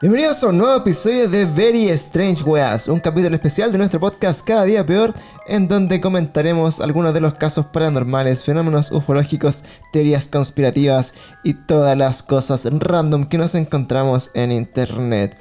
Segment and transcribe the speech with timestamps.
[0.00, 4.46] Bienvenidos a un nuevo episodio de Very Strange Weas, un capítulo especial de nuestro podcast
[4.46, 5.12] Cada Día Peor,
[5.48, 12.22] en donde comentaremos algunos de los casos paranormales, fenómenos ufológicos, teorías conspirativas y todas las
[12.22, 15.36] cosas random que nos encontramos en internet.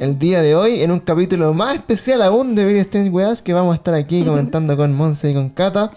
[0.00, 3.54] El día de hoy, en un capítulo más especial aún de Very Strange Weas, que
[3.54, 5.90] vamos a estar aquí comentando con Monse y con Kata,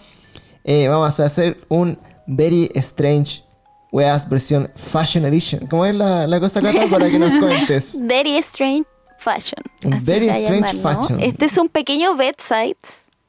[0.63, 3.43] eh, vamos a hacer un Very Strange
[3.91, 5.67] Weas versión Fashion Edition.
[5.67, 6.85] ¿Cómo es la, la cosa, Cata?
[6.87, 7.97] Para que nos cuentes.
[8.01, 8.85] Very Strange
[9.19, 9.63] Fashion.
[10.01, 10.77] Very Strange.
[10.77, 11.19] Fashion.
[11.19, 12.77] Este es un pequeño bedside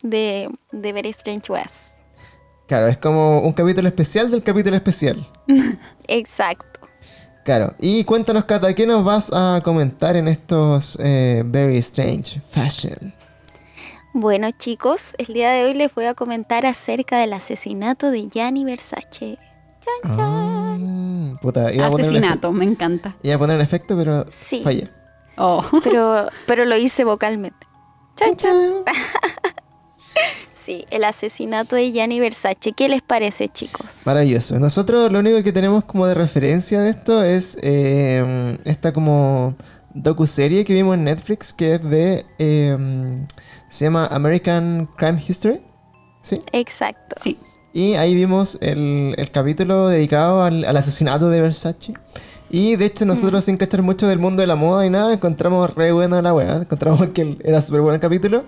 [0.03, 1.93] de, de Very Strange Weas.
[2.67, 5.27] Claro, es como un capítulo especial del capítulo especial.
[6.07, 6.81] Exacto.
[7.45, 7.75] Claro.
[7.81, 13.13] Y cuéntanos, Cata, ¿qué nos vas a comentar en estos eh, Very Strange Fashion?
[14.13, 18.65] Bueno, chicos, el día de hoy les voy a comentar acerca del asesinato de Gianni
[18.65, 19.39] Versace.
[19.85, 20.21] Chan, chan.
[20.21, 23.17] Ah, puta, iba a, poner un Asesinato, me encanta.
[23.23, 24.61] iba a poner un efecto, pero Sí.
[24.63, 24.91] fallé.
[25.37, 27.67] Oh, Pero, pero lo hice vocalmente.
[28.17, 28.85] Chan, chan.
[28.85, 28.95] Chan.
[30.53, 32.73] Sí, el asesinato de Gianni Versace.
[32.73, 34.03] ¿Qué les parece, chicos?
[34.05, 34.59] Maravilloso.
[34.59, 39.55] Nosotros lo único que tenemos como de referencia de esto es eh, esta como
[39.95, 42.27] docuserie que vimos en Netflix que es de...
[42.39, 42.77] eh,
[43.71, 45.63] se llama American Crime History.
[46.21, 46.39] ¿Sí?
[46.53, 47.17] Exacto.
[47.19, 47.39] sí.
[47.73, 51.95] Y ahí vimos el, el capítulo dedicado al, al asesinato de Versace.
[52.51, 55.73] Y de hecho nosotros sin cachar mucho del mundo de la moda y nada, encontramos
[55.75, 56.57] re buena la weá.
[56.57, 58.45] Encontramos que era súper bueno el capítulo.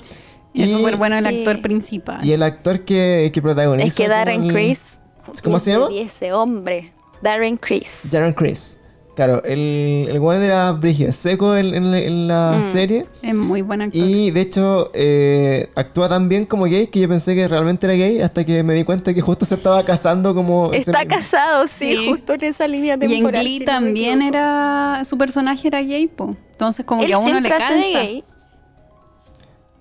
[0.53, 1.39] Y es súper bueno el Sí.
[1.39, 2.25] actor principal.
[2.25, 3.87] Y el actor que, que protagoniza...
[3.87, 5.01] Es que Darren Criss.
[5.45, 5.91] ¿Cómo se llama?
[5.93, 6.93] Y ese hombre.
[7.23, 8.01] Darren Criss.
[8.11, 8.79] Darren Criss.
[9.15, 12.63] Claro, el, el weón era brígido, seco en, en la- en la Mm.
[12.63, 13.07] serie.
[13.21, 14.01] Es muy buen actor.
[14.01, 17.95] Y de hecho eh, actúa tan bien como gay que yo pensé que realmente era
[17.95, 20.73] gay hasta que me di cuenta que justo se estaba casando como...
[20.73, 22.07] Está se- casado, sí, Sí.
[22.09, 23.43] justo en esa línea Y en temporal.
[23.43, 25.03] Glee si también era.
[25.05, 26.35] Su personaje era gay, po.
[26.53, 28.25] Entonces, como Él que a uno le hace de gay.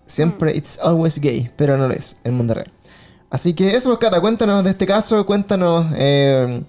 [0.05, 2.71] Siempre, it's always gay, pero no lo es, en el mundo real.
[3.29, 6.63] Así que eso, Cata, cuéntanos de este caso, cuéntanos, eh,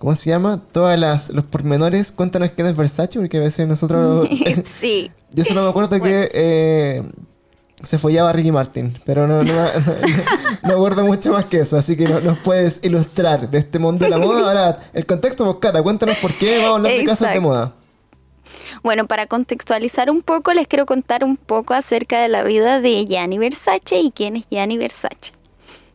[0.00, 0.62] ¿cómo se llama?
[0.72, 4.26] Todas las, los pormenores, cuéntanos quién es Versace, porque a veces nosotros...
[4.64, 5.10] sí.
[5.34, 7.02] yo solo me acuerdo que eh,
[7.82, 9.52] se follaba a Ricky Martin, pero no, no,
[10.62, 14.06] no acuerdo mucho más que eso, así que no- nos puedes ilustrar de este mundo
[14.06, 14.48] de la moda.
[14.48, 17.74] Ahora, el contexto, pues, Cata, cuéntanos por qué vamos a hablar de casas de moda.
[18.82, 23.04] Bueno, para contextualizar un poco, les quiero contar un poco acerca de la vida de
[23.06, 25.32] Gianni Versace y quién es Gianni Versace.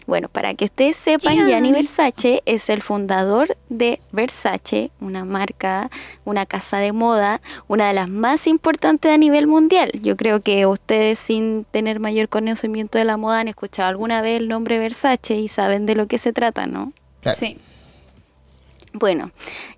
[0.08, 1.50] Bueno, para que ustedes sepan, Gianni.
[1.50, 5.90] Gianni Versace es el fundador de Versace, una marca,
[6.26, 9.92] una casa de moda, una de las más importantes a nivel mundial.
[10.04, 14.40] Yo creo que ustedes sin tener mayor conocimiento de la moda han escuchado alguna vez
[14.40, 16.94] el nombre Versace y saben de lo que se trata, ¿no?
[17.22, 17.38] Claro.
[17.38, 17.58] Sí.
[18.98, 19.32] Bueno,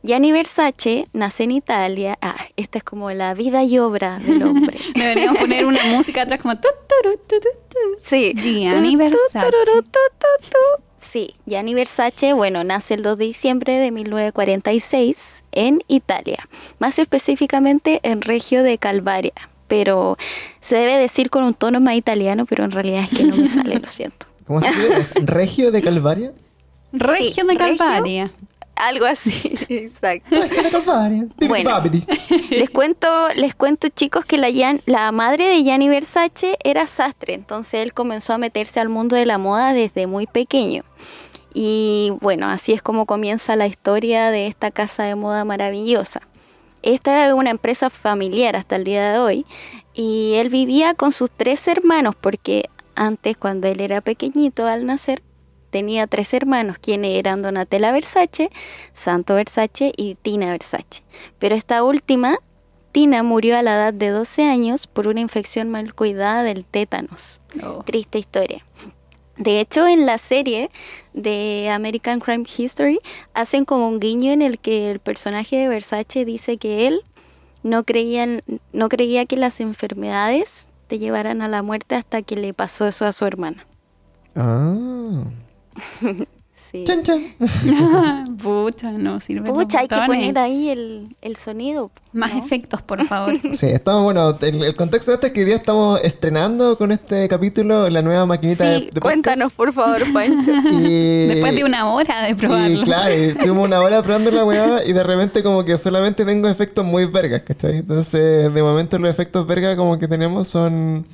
[0.04, 2.20] Gianni Versace nace en Italia.
[2.22, 4.78] Ah, esta es como la vida y obra del hombre.
[4.96, 6.56] Deberíamos poner una música atrás como.
[6.56, 7.78] tu, tu, tu, tu.
[8.04, 8.34] Sí.
[8.36, 9.40] Gianni Tu, tu, Versace.
[9.52, 10.84] tururu, tu, tu, tu.
[11.00, 16.48] Sí, Gianni Versace, bueno, nace el 2 de diciembre de 1946 en Italia,
[16.80, 19.34] más específicamente en Regio de Calvaria,
[19.68, 20.18] pero
[20.60, 23.48] se debe decir con un tono más italiano, pero en realidad es que no me
[23.48, 24.28] sale, lo siento.
[24.46, 24.98] ¿Cómo se llama?
[24.98, 26.34] ¿Es Regio de Calvaria?
[26.92, 28.30] Región de Regio.
[28.80, 30.36] Algo así, exacto.
[31.38, 31.70] Bibi Bueno.
[32.50, 37.34] Les cuento, les cuento chicos que la, Gian- la madre de Gianni Versace era sastre,
[37.34, 40.84] entonces él comenzó a meterse al mundo de la moda desde muy pequeño.
[41.54, 46.22] Y bueno, así es como comienza la historia de esta casa de moda maravillosa.
[46.84, 49.46] Esta es una empresa familiar hasta el día de hoy
[49.96, 55.24] y él vivía con sus tres hermanos porque antes cuando él era pequeñito al nacer
[55.78, 58.50] tenía tres hermanos quienes eran Donatella Versace,
[58.96, 61.04] Santo Versace y Tina Versace.
[61.38, 62.40] Pero esta última,
[62.92, 67.42] Tina, murió a la edad de 12 años por una infección mal cuidada del tétanos.
[67.64, 67.84] Oh.
[67.84, 68.66] Triste historia.
[69.38, 70.72] De hecho, en la serie
[71.14, 73.00] de American Crime History
[73.36, 77.04] hacen como un guiño en el que el personaje de Versace dice que él
[77.62, 78.26] no creía,
[78.74, 83.06] no creía que las enfermedades te llevaran a la muerte hasta que le pasó eso
[83.06, 83.64] a su hermana.
[84.36, 85.24] Ah.
[86.72, 86.84] Sí.
[86.86, 87.34] Chan, chan.
[88.44, 89.48] Pucha, no sirve.
[89.50, 91.92] Pucha, hay que poner ahí el, el sonido.
[92.12, 92.40] Más ¿no?
[92.40, 93.36] efectos, por favor.
[93.54, 96.92] Sí, estamos, bueno, el, el contexto de esto es que hoy día estamos estrenando con
[96.92, 99.04] este capítulo la nueva maquinita de, Sí, de podcast.
[99.04, 100.52] cuéntanos por favor, Pancho.
[100.82, 102.84] Y, Después de una hora de y probarlo.
[102.84, 106.50] claro, y tuvimos una hora probando la weá y de repente como que solamente tengo
[106.50, 107.78] efectos muy vergas, ¿cachai?
[107.78, 111.06] Entonces, de momento los efectos vergas como que tenemos son,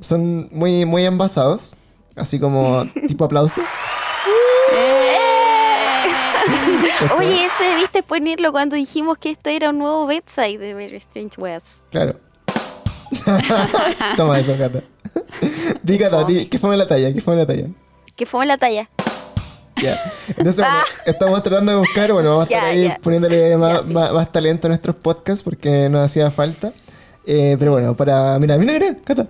[0.00, 1.76] son muy, muy envasados.
[2.16, 3.60] Así como tipo aplauso.
[7.18, 11.40] Oye, ese debiste ponerlo cuando dijimos que esto era un nuevo bedside de Very Strange
[11.40, 11.66] West.
[11.90, 12.18] Claro.
[14.16, 14.82] Toma eso, Cata.
[15.82, 17.12] Di, Cata, di, ¿qué fue la talla?
[17.12, 17.66] ¿Qué fue la talla?
[18.16, 18.88] Que fue la talla.
[19.82, 19.94] Ya.
[20.28, 22.68] Entonces, bueno, estamos tratando de buscar, bueno, vamos a estar Ah.
[22.70, 23.92] Ahí poniéndole más, Ya, sí.
[23.92, 26.72] más- más talento a nuestros podcasts porque nos hacía falta.
[27.26, 28.38] Eh, pero bueno, para.
[28.38, 29.26] Mira, mira, mira, Cata.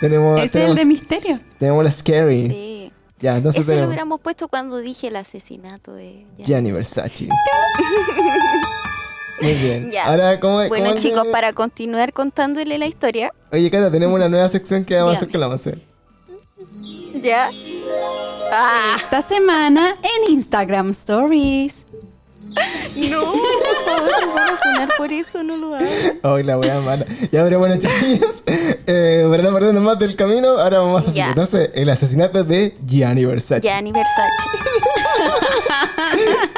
[0.00, 1.40] Tenemos, Ese es el de misterio.
[1.58, 2.48] tenemos la Scary.
[2.48, 2.71] Sí.
[3.22, 6.44] Ya, entonces Ese lo hubiéramos puesto cuando dije el asesinato de Gianni.
[6.44, 7.28] Gianni Versace.
[9.40, 9.90] Muy bien.
[9.90, 10.06] Ya.
[10.06, 13.32] Ahora, ¿cómo Bueno, cómo chicos, le- para continuar contándole la historia.
[13.50, 15.82] Oye, Cata, tenemos una nueva sección que vamos a hacer con la Marcel.
[17.22, 17.48] Ya.
[18.52, 21.84] Ah, Esta semana en Instagram Stories.
[23.10, 23.32] No,
[24.34, 25.88] van a funar por eso, no lo hagan.
[26.22, 27.06] Ay, la wea mala.
[27.30, 31.28] Ya, pero bueno, chiquillos, eh, para no perdernos más del camino, ahora vamos a hacer
[31.28, 33.62] entonces el asesinato de Gianni Versace.
[33.62, 34.48] Gianni Versace.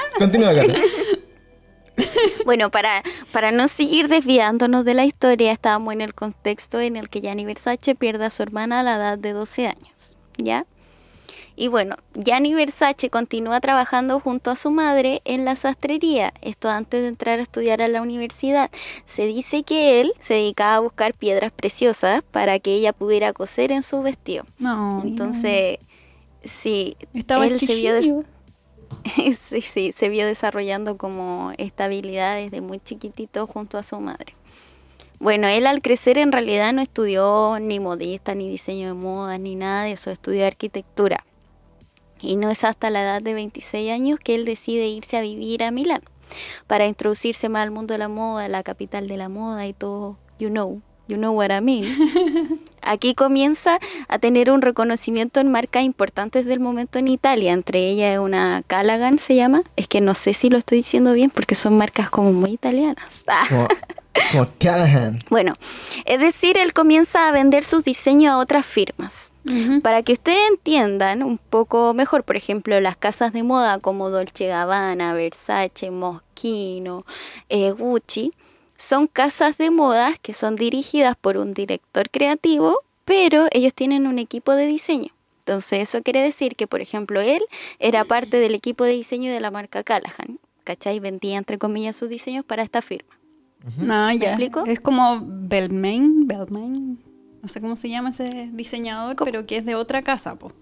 [0.19, 0.75] Continúa, Cata.
[2.45, 3.03] Bueno, para,
[3.33, 7.45] para no seguir desviándonos de la historia, estábamos en el contexto en el que Gianni
[7.45, 10.67] Versace pierde a su hermana a la edad de 12 años, ¿ya?
[11.57, 17.03] Y bueno, Gianni Versace continúa trabajando junto a su madre en la sastrería, esto antes
[17.03, 18.71] de entrar a estudiar a la universidad.
[19.05, 23.71] Se dice que él se dedicaba a buscar piedras preciosas para que ella pudiera coser
[23.71, 24.45] en su vestido.
[24.59, 25.03] No.
[25.05, 25.79] Entonces,
[26.43, 28.25] sí, Estaba él se vio
[29.41, 34.35] sí, sí, se vio desarrollando como esta habilidad desde muy chiquitito junto a su madre.
[35.21, 39.55] Bueno, él al crecer en realidad no estudió ni modista, ni diseño de moda, ni
[39.55, 41.25] nada de eso, estudió arquitectura.
[42.25, 45.63] Y no es hasta la edad de 26 años que él decide irse a vivir
[45.63, 46.03] a Milán
[46.67, 50.17] para introducirse más al mundo de la moda, la capital de la moda y todo,
[50.39, 51.85] you know, you know what I mean.
[52.83, 53.79] Aquí comienza
[54.09, 59.19] a tener un reconocimiento en marcas importantes del momento en Italia, entre ellas una Callaghan
[59.19, 62.33] se llama, es que no sé si lo estoy diciendo bien porque son marcas como
[62.33, 63.25] muy italianas.
[64.15, 64.21] Ah.
[64.31, 65.19] Como, Callahan.
[65.29, 65.55] Bueno,
[66.05, 69.31] es decir, él comienza a vender sus diseños a otras firmas.
[69.83, 74.47] Para que ustedes entiendan un poco mejor, por ejemplo, las casas de moda como Dolce
[74.47, 77.05] Gabbana, Versace, Moschino,
[77.51, 78.33] eh, Gucci,
[78.79, 84.19] son casas de moda que son dirigidas por un director creativo, pero ellos tienen un
[84.19, 85.13] equipo de diseño.
[85.41, 87.43] Entonces eso quiere decir que, por ejemplo, él
[87.79, 91.01] era parte del equipo de diseño de la marca Callahan, ¿cachai?
[91.01, 93.15] Vendía, entre comillas, sus diseños para esta firma.
[93.79, 94.29] No, ya.
[94.31, 94.65] explico?
[94.67, 96.99] Es como Belmain, Belmain.
[97.43, 100.53] No sé cómo se llama ese diseñador, Co- pero que es de otra casa, po.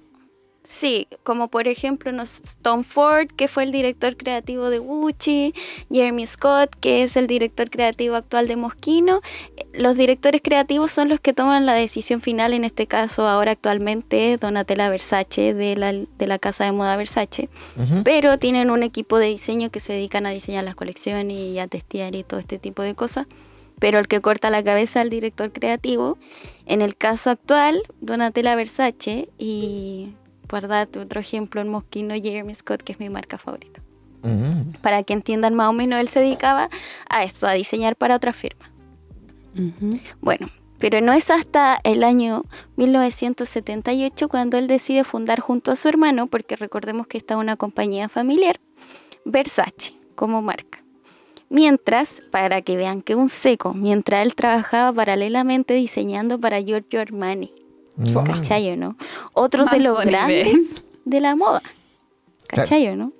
[0.64, 2.22] Sí, como por ejemplo no
[2.62, 5.54] Tom Ford, que fue el director creativo de Gucci,
[5.90, 9.22] Jeremy Scott, que es el director creativo actual de Moschino.
[9.72, 14.34] Los directores creativos son los que toman la decisión final, en este caso ahora actualmente
[14.34, 18.02] es Donatella Versace de la, de la casa de moda Versace, Ujú.
[18.04, 21.69] pero tienen un equipo de diseño que se dedican a diseñar las colecciones y a
[21.69, 23.26] testear y todo este tipo de cosas.
[23.78, 26.16] Pero el que corta la cabeza es el director creativo.
[26.66, 30.14] En el caso actual, Donatella Versace y
[30.52, 33.80] por darte otro ejemplo, en Moschino Jeremy Scott, que es mi marca favorita.
[34.22, 34.74] Mm.
[34.82, 36.69] Para que entiendan más o menos, él se dedicaba
[37.08, 38.36] a esto, a diseñar para otras
[40.20, 42.44] Bueno, pero no es hasta el año
[42.77, 48.08] 1978 cuando él decide fundar junto a su hermano, porque recordemos que está una compañía
[48.08, 48.58] familiar,
[49.24, 50.82] Versace como marca.
[51.48, 57.53] Mientras, para que vean que un seco, mientras él trabajaba paralelamente diseñando para Giorgio Armani.
[57.96, 58.24] Mm.
[58.24, 58.96] ¿Cachai o no?
[59.34, 61.60] Otros de los grandes de la moda.
[62.48, 62.62] Claro.
[62.65, 63.12] ¿Cachai o no?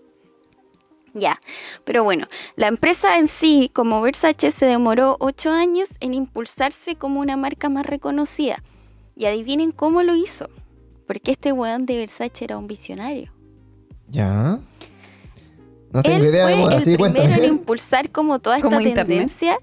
[1.15, 1.41] Ya,
[1.85, 2.27] pero bueno,
[2.57, 7.69] la empresa en sí, como Versace, se demoró ocho años en impulsarse como una marca
[7.69, 8.63] más reconocida.
[9.15, 10.49] Y adivinen cómo lo hizo.
[11.07, 13.31] Porque este weón de Versace era un visionario.
[14.09, 14.59] Ya.
[15.93, 17.45] No tengo Él idea de fue el sí, primero cuéntame.
[17.47, 19.07] en impulsar como toda esta Como internet.
[19.07, 19.59] tendencia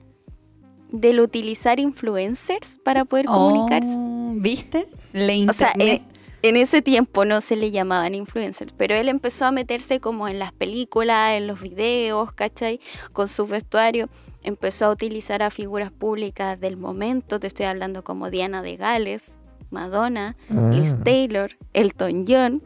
[0.92, 3.96] del utilizar influencers para poder comunicarse.
[3.98, 4.86] Oh, ¿Viste?
[5.14, 6.04] La O sea, internet.
[6.42, 10.40] En ese tiempo no se le llamaban influencers, pero él empezó a meterse como en
[10.40, 12.80] las películas, en los videos, ¿cachai?
[13.14, 14.10] Con su vestuario.
[14.44, 19.24] Empezó a utilizar a figuras públicas del momento, te estoy hablando como Diana de Gales,
[19.70, 20.72] Madonna, Ah.
[20.74, 22.64] Liz Taylor, Elton John.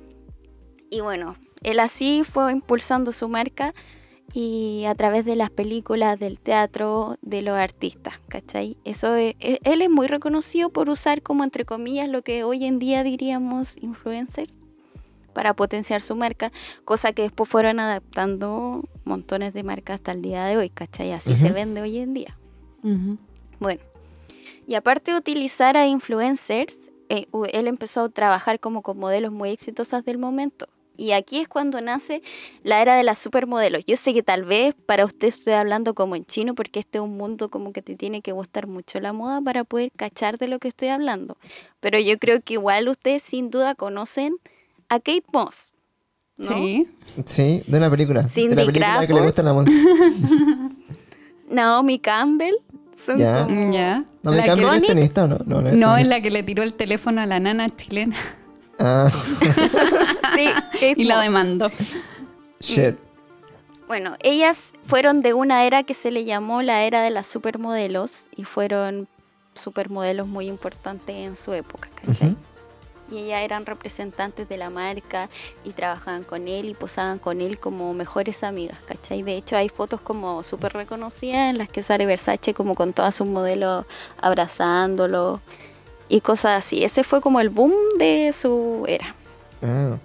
[0.92, 3.74] Y bueno, él así fue impulsando su marca
[4.34, 8.78] y a través de las películas, del teatro, de los artistas, ¿cachai?
[8.84, 12.66] Eso es- e- él es muy reconocido por usar como entre comillas lo que hoy
[12.66, 14.52] en día diríamos influencers
[15.34, 16.52] para potenciar su marca,
[16.86, 21.12] cosa que después fueron adaptando montones de marcas hasta el día de hoy, ¿cachai?
[21.12, 22.38] Así se vende hoy en día.
[23.60, 23.82] Bueno,
[24.68, 29.50] y aparte de utilizar a influencers, eh, él empezó a trabajar como con modelos muy
[29.50, 30.68] exitosas del momento.
[30.96, 32.22] Y aquí es cuando nace
[32.64, 33.84] la era de las supermodelos.
[33.86, 37.04] Yo sé que tal vez para usted estoy hablando como en chino porque este es
[37.04, 40.48] un mundo como que te tiene que gustar mucho la moda para poder cachar de
[40.48, 41.38] lo que estoy hablando.
[41.80, 44.36] Pero yo creo que igual ustedes sin duda conocen
[44.90, 45.72] a Kate Moss.
[46.38, 46.48] ¿no?
[46.54, 46.88] Sí.
[47.26, 48.28] Sí, de una película.
[48.30, 49.24] Cindy de la película que le Crawford.
[49.26, 49.72] gusta la Monse.
[51.50, 52.56] Naomi Campbell.
[52.96, 53.44] Son Ya.
[53.46, 54.04] como- Ya.
[54.22, 55.40] ¿No me La cambia que- el tenista o no?
[55.46, 58.16] No, no, es no, es la que le tiró el teléfono a la nana chilena
[58.86, 59.10] Ah,
[60.36, 61.72] Sí, Kate y la demandó.
[62.60, 62.96] shit.
[63.88, 68.24] Bueno, ellas fueron de una era que se le llamó la era de las supermodelos
[68.36, 69.08] y fueron
[69.56, 72.36] supermodelos muy importantes en su época, ¿cachai?
[73.12, 75.30] Y ellas eran representantes de la marca
[75.64, 79.22] y trabajaban con él y posaban con él como mejores amigas, ¿cachai?
[79.22, 83.14] De hecho hay fotos como súper reconocidas en las que sale Versace como con todas
[83.16, 83.86] sus modelos
[84.20, 85.42] abrazándolo
[86.10, 86.84] y cosas así.
[86.84, 89.16] Ese fue como el boom de su era.
[89.62, 89.98] Ah.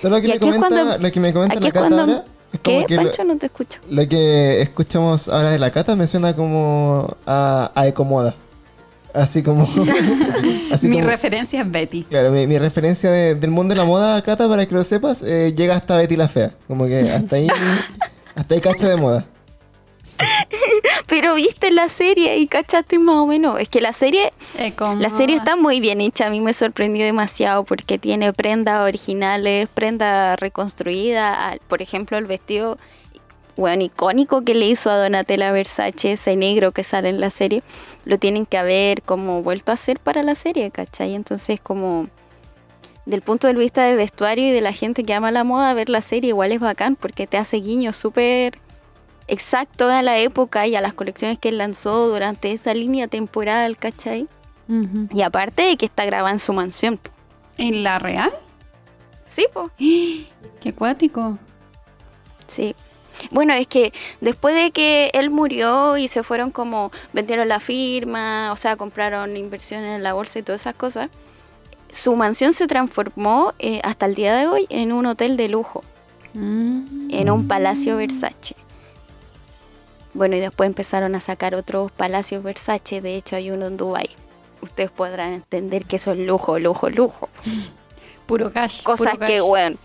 [0.00, 1.86] Todo lo que, Y me aquí es comenta, cuando- lo que me comenta la Cata
[2.00, 3.24] ahora es como ¿Qué, que lo, Pancho?
[3.24, 3.78] No te escucho.
[3.88, 8.34] lo que escuchamos ahora de la Cata me suena como a, a Ecomoda.
[9.14, 9.62] Así como.
[10.72, 12.04] así Mi como- referencia es Betty.
[12.04, 15.22] Claro, mi, mi referencia de- del mundo de la moda, Cata, para que lo sepas,
[15.22, 16.52] eh, llega hasta Betty la Fea.
[16.66, 17.46] Como que hasta ahí.
[18.34, 19.26] hasta ahí cacha de moda.
[21.12, 23.60] Pero viste la serie y cachaste más o menos.
[23.60, 27.04] Es que la serie Eh, La serie está muy bien hecha, a mí me sorprendió
[27.04, 32.78] demasiado porque tiene prendas originales, prendas reconstruidas, por ejemplo el vestido
[33.58, 37.62] bueno, icónico que le hizo a Donatella Versace, ese negro que sale en la serie,
[38.06, 41.14] lo tienen que haber como vuelto a hacer para la serie, ¿cachai?
[41.14, 42.08] Entonces como
[43.04, 45.90] del punto de vista de vestuario y de la gente que ama la moda, ver
[45.90, 48.61] la serie igual es bacán porque te hace guiño súper
[49.32, 53.76] exacto a la época y a las colecciones que él lanzó durante esa línea temporal,
[53.78, 54.28] ¿cachai?
[55.10, 56.98] Y aparte de que está grabada en su mansión.
[57.58, 58.30] ¿En la real?
[59.28, 59.70] Sí, po.
[59.78, 61.38] Qué acuático.
[62.48, 62.74] Sí.
[63.30, 68.50] Bueno, es que después de que él murió y se fueron como, vendieron la firma,
[68.52, 71.10] o sea, compraron inversiones en la bolsa y todas esas cosas,
[71.90, 75.82] su mansión se transformó eh, hasta el día de hoy en un hotel de lujo,
[76.34, 77.10] Mm.
[77.10, 78.56] en un palacio Versace.
[80.14, 84.10] Bueno, y después empezaron a sacar otros palacios Versace, de hecho hay uno en Dubai.
[84.60, 87.28] Ustedes podrán entender que eso es lujo, lujo, lujo.
[88.26, 88.82] Puro cash.
[88.82, 89.42] Cosas puro que, cash.
[89.42, 89.76] bueno,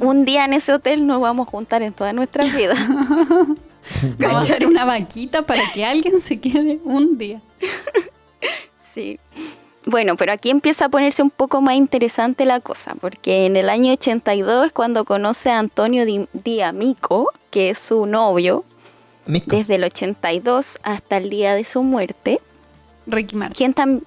[0.00, 2.78] un día en ese hotel nos vamos a juntar en todas nuestras vidas.
[4.36, 7.40] Hacer una vaquita para que alguien se quede un día.
[8.82, 9.18] Sí.
[9.86, 13.70] Bueno, pero aquí empieza a ponerse un poco más interesante la cosa, porque en el
[13.70, 18.64] año 82 es cuando conoce a Antonio Di, Di Amico, que es su novio,
[19.26, 19.54] Mico.
[19.56, 22.40] desde el 82 hasta el día de su muerte.
[23.06, 23.56] Ricky Martin.
[23.56, 24.00] ¿Quién tam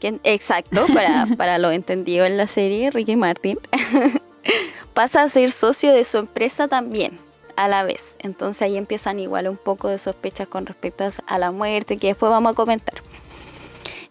[0.00, 3.58] quién- exacto, para, para lo entendido en la serie, Ricky Martin,
[4.94, 7.18] pasa a ser socio de su empresa también
[7.56, 8.16] a la vez.
[8.20, 12.08] Entonces ahí empiezan igual un poco de sospechas con respecto a- a la muerte, que
[12.08, 12.94] después vamos a comentar.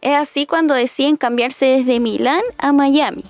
[0.02, 3.24] Es así cuando deciden cambiarse desde Milán a Miami.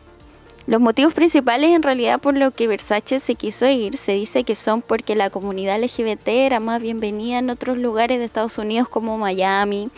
[0.65, 4.55] Los motivos principales en realidad por lo que Versace se quiso ir se dice que
[4.55, 9.17] son porque la comunidad LGBT era más bienvenida en otros lugares de Estados Unidos como
[9.17, 9.89] Miami,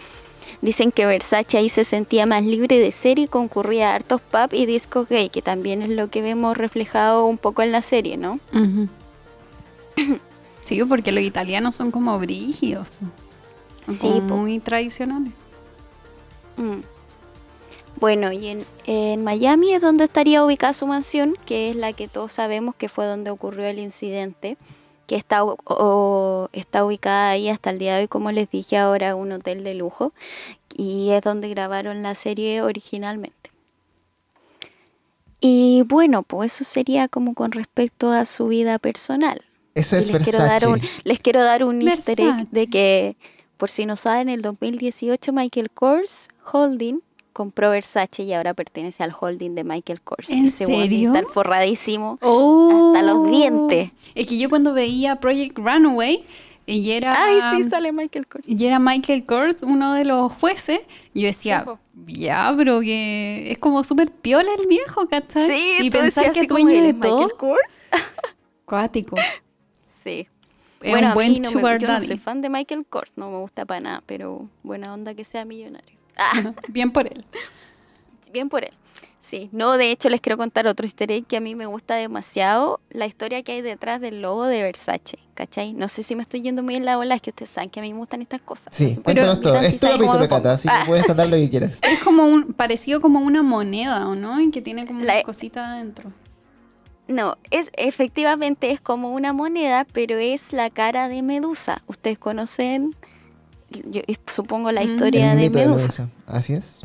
[0.61, 4.49] Dicen que Versace ahí se sentía más libre de ser y concurría a hartos pub
[4.51, 8.17] y discos gay, que también es lo que vemos reflejado un poco en la serie,
[8.17, 8.39] ¿no?
[10.61, 12.87] Sí, porque los italianos son como brígidos.
[13.85, 15.31] Son Sí, como muy tradicionales.
[16.57, 16.79] Mm.
[17.99, 22.07] Bueno, y en, en Miami es donde estaría ubicada su mansión, que es la que
[22.07, 24.57] todos sabemos que fue donde ocurrió el incidente,
[25.07, 29.15] que está, o- está ubicada ahí hasta el día de hoy, como les dije ahora,
[29.15, 30.11] un hotel de lujo,
[30.75, 33.51] y es donde grabaron la serie originalmente.
[35.39, 39.41] Y bueno, pues eso sería como con respecto a su vida personal.
[39.75, 42.47] Eso es les quiero dar un, les quiero dar un easter egg Versace.
[42.51, 43.17] de que,
[43.57, 47.01] por si no saben, en el 2018 Michael Kors Holding
[47.35, 50.29] compró Versace y ahora pertenece al holding de Michael Kors.
[50.29, 51.13] ¿En Ese serio?
[51.13, 52.17] Está forradísimo.
[52.21, 52.93] Oh.
[52.95, 53.91] Hasta los dientes.
[54.15, 56.25] Es que yo cuando veía Project Runaway
[56.65, 58.47] y era, Ay, sí, sale Michael Kors.
[58.47, 60.79] y era Michael Kors uno de los jueces,
[61.13, 61.65] yo decía,
[62.07, 65.45] Sí, ya, pero que es como súper piola el viejo, ¿cachai?
[65.45, 67.81] Sí, y pensar que es dueño ¿él de es Michael todo, Kors?
[68.65, 69.17] cuático.
[70.01, 70.29] Sí.
[70.79, 73.11] Es bueno, un a buen mí no me, yo no soy fan de Michael Kors,
[73.17, 75.94] no me gusta para nada, pero buena onda que sea millonario.
[76.17, 77.25] Ah, Bien por él.
[78.31, 78.73] bien por él.
[79.21, 81.95] Sí, no, de hecho les quiero contar otro easter egg que a mí me gusta
[81.95, 85.73] demasiado, la historia que hay detrás del logo de Versace, ¿cachai?
[85.73, 87.79] No sé si me estoy yendo muy en la ola, es que ustedes saben que
[87.79, 88.67] a mí me gustan estas cosas.
[88.71, 89.55] Sí, cuéntanos todo.
[89.59, 90.41] Es tu sabe cómo capítulo, me pongo.
[90.43, 91.79] Cata, así que puedes andar lo que quieras.
[91.81, 94.39] Es como un, parecido como una moneda, ¿o no?
[94.39, 96.11] Y que tiene como La- una cosita adentro.
[97.07, 101.81] No, es efectivamente es como una moneda, pero es la cara de Medusa.
[101.87, 102.95] Ustedes conocen,
[103.89, 104.01] yo
[104.33, 104.89] supongo la Mm.
[104.89, 106.09] historia El de mito Medusa.
[106.27, 106.81] Así es.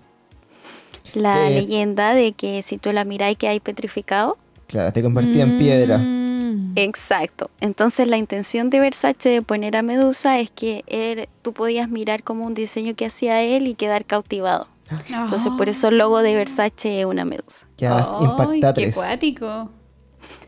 [1.14, 4.38] La Eh, leyenda de que si tú la miráis que hay petrificado.
[4.66, 5.98] Claro, te convertía en piedra.
[5.98, 6.72] Mm.
[6.76, 7.50] Exacto.
[7.60, 12.22] Entonces la intención de Versace de poner a Medusa es que él, tú podías mirar
[12.22, 14.68] como un diseño que hacía él y quedar cautivado.
[15.08, 17.66] Entonces por eso el logo de Versace es una medusa.
[17.76, 18.94] Qué impactatres.
[18.96, 19.70] cuático.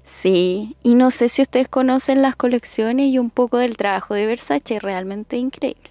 [0.04, 4.26] Sí, y no sé si ustedes conocen las colecciones y un poco del trabajo de
[4.26, 5.90] Versace, es realmente increíble.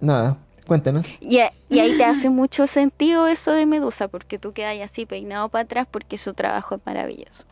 [0.00, 1.16] Nada, cuéntanos.
[1.20, 5.06] Y, a- y ahí te hace mucho sentido eso de Medusa, porque tú quedas así
[5.06, 7.44] peinado para atrás porque su trabajo es maravilloso.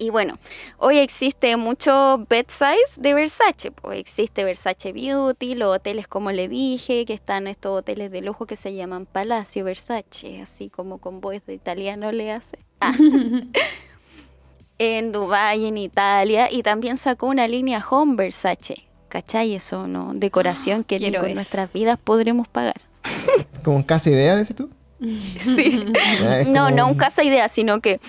[0.00, 0.38] Y bueno,
[0.76, 3.72] hoy existe mucho bed size de Versace.
[3.72, 8.46] Pues existe Versace Beauty, los hoteles como le dije, que están estos hoteles de lujo
[8.46, 12.58] que se llaman Palacio Versace, así como con voz de italiano le hace.
[12.80, 12.94] Ah.
[14.78, 18.84] en Dubái, en Italia, y también sacó una línea Home Versace.
[19.08, 19.54] ¿Cachai?
[19.54, 20.12] Eso, ¿no?
[20.14, 21.34] Decoración que ni con eso.
[21.34, 22.80] nuestras vidas podremos pagar.
[23.64, 24.70] Como casa idea, dices tú.
[25.00, 25.84] Sí.
[26.20, 28.00] Ya, No, no un casa idea, sino que,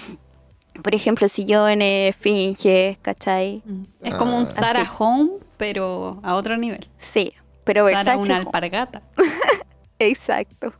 [0.83, 3.61] por ejemplo, sillones, finges, ¿cachai?
[3.65, 3.83] Mm.
[4.03, 4.45] Es como un Ah.
[4.45, 4.91] Sarah Así.
[4.99, 6.87] Home, pero a otro nivel.
[6.97, 8.17] Sí, pero Sarah Versace.
[8.17, 8.45] una Home.
[8.47, 9.01] alpargata.
[9.99, 10.73] Exacto.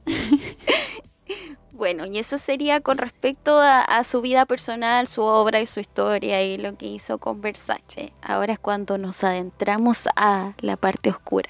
[1.80, 5.80] Bueno, y eso sería con respecto a, a su vida personal, su obra y su
[5.80, 8.14] historia y lo que hizo con Versace.
[8.22, 11.50] Ahora es cuando nos adentramos a la parte oscura,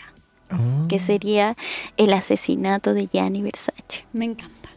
[0.51, 0.57] Ah.
[0.87, 1.55] que sería
[1.97, 4.05] el asesinato de Gianni Versace.
[4.13, 4.69] Me encanta.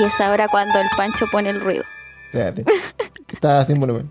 [0.00, 1.82] Y es ahora cuando el Pancho pone el ruido.
[2.26, 2.64] Espérate.
[3.26, 4.08] que Estaba sin volumen.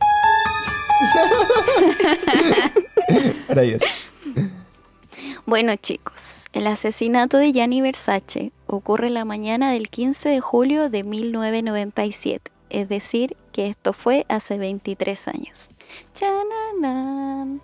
[3.48, 3.86] Maravilloso.
[5.50, 11.04] Bueno chicos, el asesinato de Gianni Versace ocurre la mañana del 15 de julio de
[11.04, 15.72] 1997, es decir, que esto fue hace 23 años.
[16.14, 17.62] Chananán.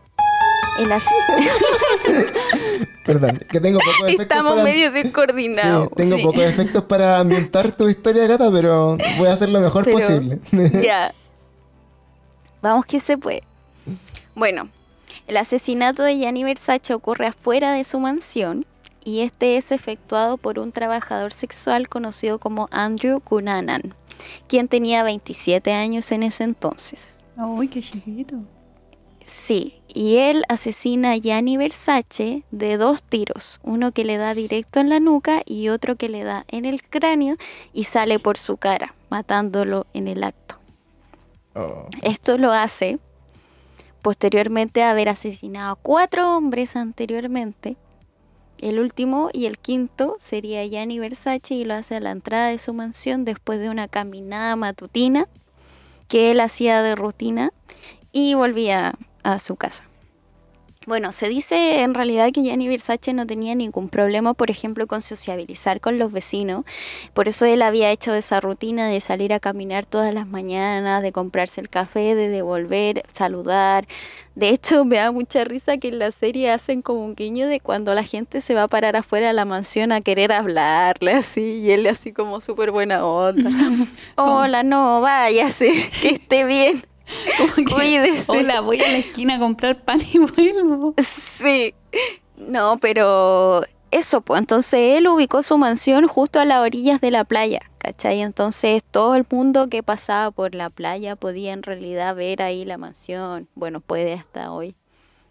[0.79, 0.89] El
[3.05, 4.63] Perdón, que tengo pocos efectos Estamos para...
[4.63, 5.89] medio Sí, descoordinados.
[5.95, 6.23] tengo Sí.
[6.23, 10.39] pocos efectos para ambientar tu historia, Gata, pero voy a hacer lo mejor Pero- posible.
[10.83, 11.13] Ya.
[12.63, 13.43] Vamos que se puede.
[14.33, 14.69] Bueno,
[15.27, 18.65] el asesinato de Gianni Versace ocurre afuera de su mansión
[19.03, 23.95] y este es efectuado por un trabajador sexual conocido como Andrew Cunanan,
[24.47, 27.23] quien tenía 27 años en ese entonces.
[27.37, 28.37] Uy, qué chiquito.
[29.25, 34.79] Sí, y él asesina a Gianni Versace de dos tiros, uno que le da directo
[34.79, 37.35] en la nuca y otro que le da en el cráneo
[37.73, 40.59] y sale por su cara, matándolo en el acto.
[41.55, 41.87] Oh.
[42.03, 42.99] Esto lo hace
[44.05, 47.75] posteriormente a haber asesinado a cuatro hombres anteriormente.
[48.59, 52.59] El último y el quinto sería Gianni Versace y lo hace a la entrada de
[52.59, 55.27] su mansión después de una caminada matutina
[56.07, 57.51] que él hacía de rutina
[58.11, 59.85] y volvía a su casa.
[60.85, 65.01] Bueno, se dice en realidad que Gianni Versace no tenía ningún problema, por ejemplo, con
[65.01, 66.63] sociabilizar con los vecinos.
[67.13, 71.11] Por eso él había hecho esa rutina de salir a caminar todas las mañanas, de
[71.11, 73.87] comprarse el café, de devolver, saludar.
[74.35, 77.59] De hecho, me da mucha risa que en la serie hacen como un guiño de
[77.59, 81.61] cuando la gente se va a parar afuera de la mansión a querer hablarle así,
[81.63, 83.49] y él así como súper buena onda.
[84.17, 86.85] Hola, no, váyase, que esté bien.
[87.37, 88.25] Como que, Cuídese.
[88.31, 90.95] Hola, voy a la esquina a comprar pan y vuelvo.
[91.37, 91.73] Sí.
[92.37, 97.23] No, pero eso, pues entonces él ubicó su mansión justo a las orillas de la
[97.23, 98.21] playa, ¿cachai?
[98.21, 102.77] Entonces todo el mundo que pasaba por la playa podía en realidad ver ahí la
[102.77, 104.75] mansión, bueno, puede hasta hoy,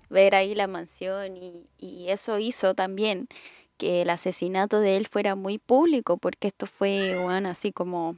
[0.08, 3.28] ver ahí la mansión y, y eso hizo también
[3.76, 8.16] que el asesinato de él fuera muy público, porque esto fue, bueno, así como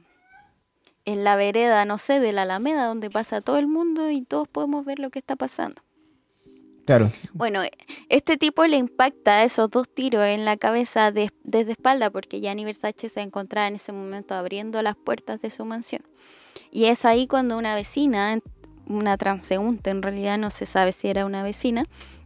[1.07, 4.47] en la vereda, no sé, de la Alameda, donde pasa todo el mundo y todos
[4.49, 5.81] podemos ver lo que está pasando.
[6.85, 7.11] Claro.
[7.33, 7.61] Bueno,
[8.09, 12.65] este tipo le impacta esos dos tiros en la cabeza de- desde espalda porque Gianni
[12.65, 16.01] Versace se encontraba en ese momento abriendo las puertas de su mansión.
[16.71, 18.39] Y es ahí cuando una vecina,
[18.85, 21.83] una transeúnte en realidad, no se sabe si era una vecina,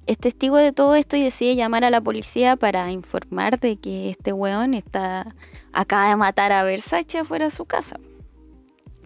[0.08, 4.10] es testigo de todo esto y decide llamar a la policía para informar de que
[4.10, 5.28] este weón está
[5.72, 8.00] acaba de matar a Versace afuera de su casa.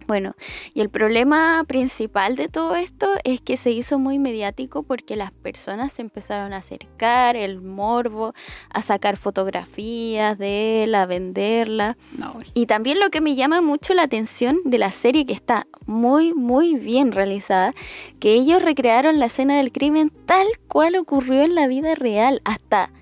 [0.06, 0.36] Bueno,
[0.72, 5.32] y el problema principal de todo esto es que se hizo muy mediático porque las
[5.32, 8.32] personas se empezaron a acercar, el morbo,
[8.70, 11.96] a sacar fotografías de él, a venderla.
[12.20, 15.66] No, Y también lo que me llama mucho la atención de la serie, que está
[15.86, 17.74] muy, muy bien realizada,
[18.20, 22.92] que ellos recrearon la escena del crimen tal cual ocurrió en la vida real, hasta,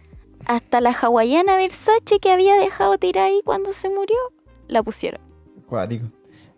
[0.47, 4.17] hasta la hawaiana Versace que había dejado tirar ahí cuando se murió,
[4.69, 5.21] la pusieron.
[5.67, 6.07] Cuático.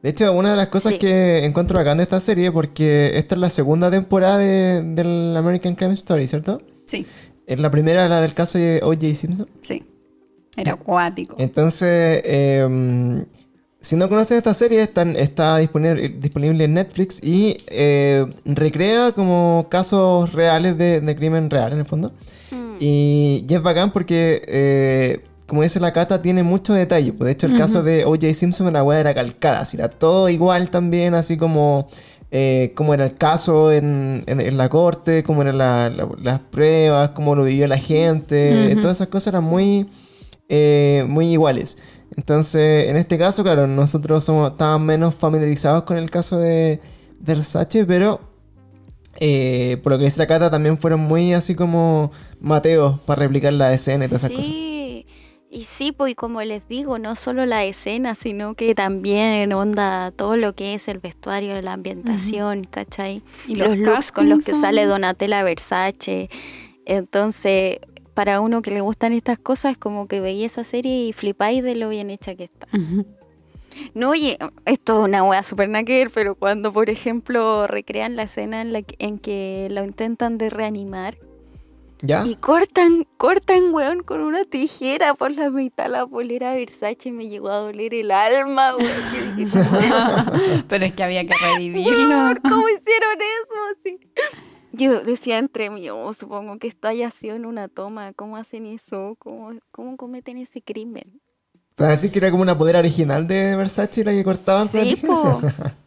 [0.03, 0.99] De hecho, una de las cosas Sí.
[0.99, 5.75] que encuentro acá en esta serie, porque esta es la segunda temporada de- del American
[5.75, 6.61] Crime Story, ¿cierto?
[6.87, 7.07] Sí,
[7.49, 9.15] Es la primera, la del caso de O.J.
[9.15, 9.49] Simpson.
[9.61, 9.85] sí.
[10.57, 11.37] Era acuático.
[11.39, 13.25] Entonces, eh,
[13.81, 19.67] si no conoces esta serie, está, está disponible, disponible en Netflix y eh, recrea como
[19.71, 22.13] casos reales de, de crimen real, en el fondo.
[22.51, 22.77] Mm.
[22.81, 27.13] Y, y es bacán porque, eh, como dice la Cata, tiene mucho detalle.
[27.13, 28.35] Pues de hecho, el caso de O.J.
[28.35, 29.61] Simpson, la weá era calcada.
[29.61, 31.89] Así era todo igual también, así como,
[32.33, 36.41] eh, como era el caso en, en- en la corte, cómo eran la- la- las
[36.41, 38.71] pruebas, cómo lo vivió la gente.
[38.73, 38.81] Ujú.
[38.83, 39.87] Todas esas cosas eran muy,
[40.49, 41.79] eh, muy iguales.
[42.17, 46.81] Entonces, en este caso, claro, nosotros somos, estábamos menos familiarizados con el caso de
[47.21, 48.21] Versace, pero
[49.19, 53.53] eh, por lo que dice la Cata, también fueron muy así como Mateos para replicar
[53.55, 54.53] la escena y todas esas cosas.
[55.57, 60.11] Y sí, pues y como les digo, no solo la escena, sino que también onda
[60.11, 63.23] todo lo que es el vestuario, la ambientación, ¿cachai?
[63.49, 66.29] Y los looks con los que sale Donatella Versace.
[66.85, 67.79] Entonces,
[68.13, 71.65] para uno que le gustan estas cosas, es como que veía esa serie y flipáis
[71.65, 72.69] de lo bien hecha que está.
[73.95, 78.61] No, oye, esto es una wea super naquer, pero cuando, por ejemplo, recrean la escena
[78.61, 81.17] en la que, en que lo intentan de reanimar
[82.03, 82.27] ¿Ya?
[82.27, 87.49] y cortan, cortan, weón, con una tijera por la mitad la polera Versace, me llegó
[87.49, 88.91] a doler el alma, weón.
[90.69, 92.09] Pero es que había que revivirlo.
[92.09, 93.55] "Weón, ¿Cómo hicieron eso?
[93.81, 93.99] Así.
[94.73, 98.67] Yo decía entre mí, oh, supongo que esto haya sido en una toma, ¿cómo hacen
[98.67, 99.17] eso?
[99.19, 101.21] ¿Cómo, cómo cometen ese crimen?
[101.77, 104.69] Para decir que era como una polera original de Versace la que cortaban.
[104.69, 105.41] Sí, pero- po.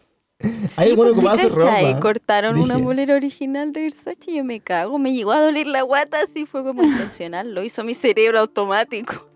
[0.77, 1.49] Hay alguno que ¿cachai?
[1.49, 1.99] ropa.
[1.99, 2.83] Cortaron una Brígido.
[2.85, 4.97] bolera original de Versace y yo me cago.
[4.97, 7.53] Me llegó a doler la guata, así fue como intencional.
[7.53, 9.27] Lo hizo mi cerebro automático.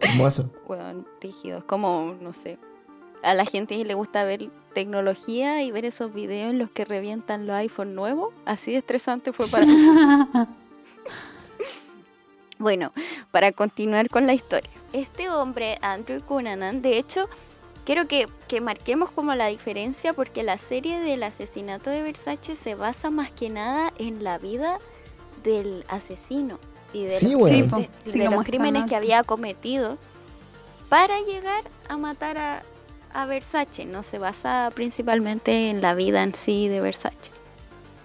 [0.00, 0.50] Hermoso.
[0.66, 1.58] Bueno, rígido.
[1.58, 2.58] Es como, no sé.
[3.22, 7.46] A la gente le gusta ver tecnología y ver esos videos en los que revientan
[7.46, 8.32] los iPhone nuevos.
[8.44, 9.74] Así de estresante fue para mí.
[12.58, 12.92] Bueno,
[13.32, 14.70] para continuar con la historia.
[14.92, 17.28] Este hombre, Andrew Cunanan, de hecho,
[17.84, 22.74] quiero que, que marquemos como la diferencia porque la serie del asesinato de Versace se
[22.74, 24.78] basa más que nada en la vida
[25.42, 26.58] del asesino
[26.92, 27.48] y de Sí, los.
[27.48, 29.98] Sí, de- de crímenes que había cometido
[30.88, 32.62] para llegar a matar a,
[33.14, 33.84] a Versace.
[33.86, 37.16] No se basa principalmente en la vida en sí de Versace.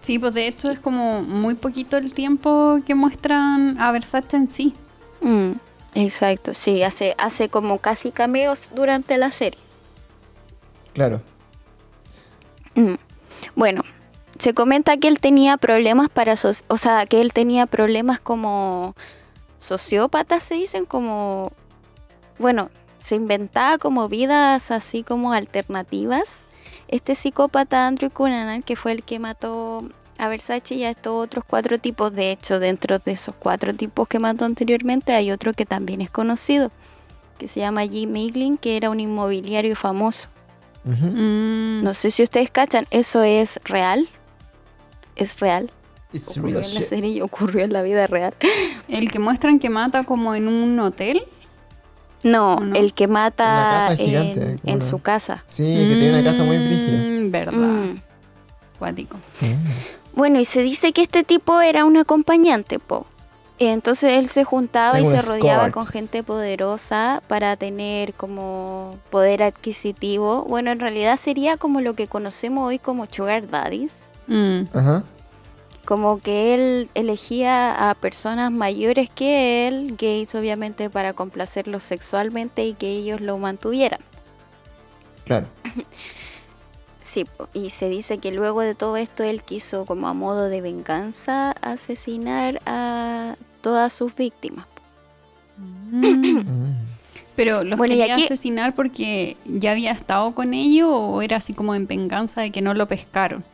[0.01, 4.49] Sí, pues de hecho es como muy poquito el tiempo que muestran a Versace en
[4.49, 4.73] sí.
[5.21, 5.51] Mm,
[5.95, 9.59] exacto, sí, hace, hace como casi cameos durante la serie.
[10.97, 11.21] Claro.
[12.73, 12.95] Mm.
[13.55, 13.83] Bueno,
[14.39, 18.95] se comenta que él tenía problemas para, o sea, que él tenía problemas como
[19.59, 21.51] sociópatas, se dicen, como,
[22.39, 26.45] bueno, se inventaba como vidas así como alternativas.
[26.87, 31.45] Este psicópata Andrew Cunanan, que fue el que mató a Versace y a estos otros
[31.45, 35.67] cuatro tipos, de hecho, dentro de esos cuatro tipos que mató anteriormente, hay otro que
[35.67, 36.71] también es conocido,
[37.37, 40.29] que se llama Jim Miglin, que era un inmobiliario famoso.
[40.87, 44.09] Mm, No sé si ustedes cachan, ¿eso es real?
[45.15, 45.71] ¿Es real?
[46.13, 46.89] It's Ocurrió real en la shit.
[46.89, 48.33] serie y ocurrió en la vida real.
[48.87, 51.23] El que muestran que mata como en un hotel.
[52.23, 53.43] No, el que mata
[53.89, 55.43] casa en, su casa.
[55.45, 56.97] Sí, que tiene una casa muy brígida.
[56.97, 57.53] Mm, Verdad.
[57.53, 58.01] Mm.
[58.79, 59.17] Cuático.
[60.13, 63.05] Bueno, y se dice que este tipo era un acompañante, po.
[63.59, 65.73] Entonces él se juntaba Es y se rodeaba escort.
[65.73, 70.43] con gente poderosa para tener como poder adquisitivo.
[70.43, 73.93] Bueno, en realidad sería como lo que conocemos hoy como sugar daddies.
[74.27, 75.03] Mm, Ajá.
[75.85, 82.73] Como que él elegía a personas mayores que él, gays obviamente, para complacerlos sexualmente y
[82.73, 84.01] que ellos lo mantuvieran.
[85.25, 85.47] Claro.
[87.07, 90.59] Sí, y se dice que luego de todo esto él quiso como a modo de
[90.59, 94.65] venganza asesinar a todas sus víctimas.
[95.57, 96.41] mm.
[96.47, 96.75] Mm.
[97.37, 101.53] Pero los Bueno, quería aquí- asesinar porque ya había estado con ellos o era así
[101.53, 103.45] como en venganza de que no lo pescaron.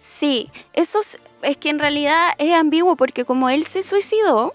[0.00, 4.52] Sí, eso es, es que en realidad es ambiguo porque como él se suicidó,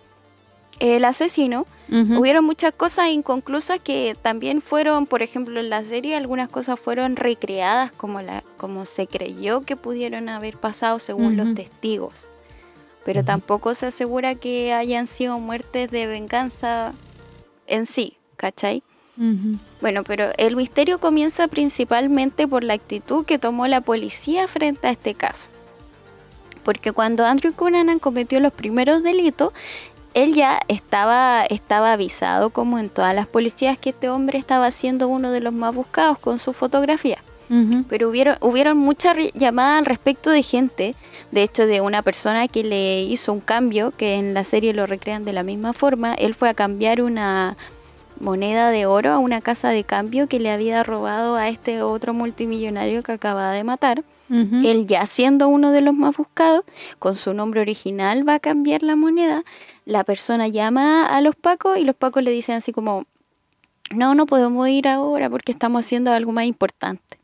[0.80, 6.50] el asesino, Hubieron muchas cosas inconclusas que también fueron, por ejemplo, en la serie algunas
[6.50, 12.30] cosas fueron recreadas como la como se creyó que pudieron haber pasado según los testigos.
[13.06, 16.94] Pero tampoco se asegura que hayan sido muertes de venganza
[17.68, 18.82] en sí, ¿cachai?
[19.82, 24.92] Bueno, pero el misterio comienza principalmente por la actitud que tomó la policía frente a
[24.92, 25.50] este caso.
[26.64, 29.52] Porque cuando Andrew Cunanan cometió los primeros delitos,
[30.14, 35.08] él ya estaba, estaba avisado, como en todas las policías, que este hombre estaba siendo
[35.08, 37.24] uno de los más buscados con su fotografía.
[37.88, 40.96] Pero hubieron, hubieron muchas llamadas al respecto de gente,
[41.32, 44.88] de hecho de una persona que le hizo un cambio, que en la serie lo
[44.88, 46.16] recrean de la misma forma.
[46.16, 47.56] Él fue a cambiar una
[48.20, 52.16] moneda de oro a una casa de cambio que le había robado a este otro
[52.16, 54.04] multimillonario que acababa de matar.
[54.30, 56.64] Él ya siendo uno de los más buscados,
[56.98, 59.44] con su nombre original va a cambiar la moneda.
[59.86, 63.06] La persona llama a los pacos y los pacos le dicen así como,
[63.92, 67.20] no, no podemos ir ahora porque estamos haciendo algo más importante.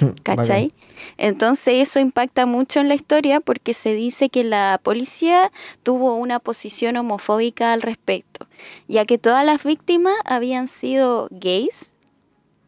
[0.22, 0.72] ¿Cachai?
[1.16, 5.50] Entonces eso impacta mucho en la historia porque se dice que la policía
[5.82, 8.46] tuvo una posición homofóbica al respecto,
[8.88, 11.92] ya que todas las víctimas habían sido gays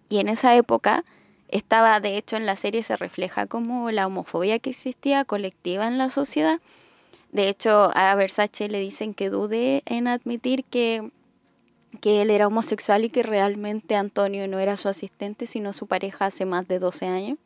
[0.08, 1.04] y en esa época
[1.48, 5.98] estaba, de hecho en la serie se refleja como la homofobia que existía colectiva en
[5.98, 6.60] la sociedad.
[7.32, 11.10] De hecho a Versace le dicen que dude en admitir que
[12.00, 16.26] que él era homosexual y que realmente Antonio no era su asistente, sino su pareja
[16.26, 17.38] hace más de 12 años.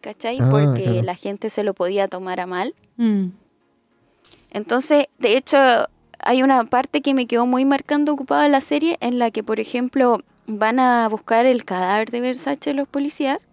[0.00, 0.38] ¿Cachai?
[0.40, 1.02] Ah, Porque claro.
[1.02, 2.74] la gente se lo podía tomar a mal.
[2.96, 3.28] Mm.
[4.50, 5.58] Entonces, de hecho,
[6.18, 9.42] hay una parte que me quedó muy marcando ocupada en la serie, en la que,
[9.42, 13.46] por ejemplo, van a buscar el cadáver de Versace los policías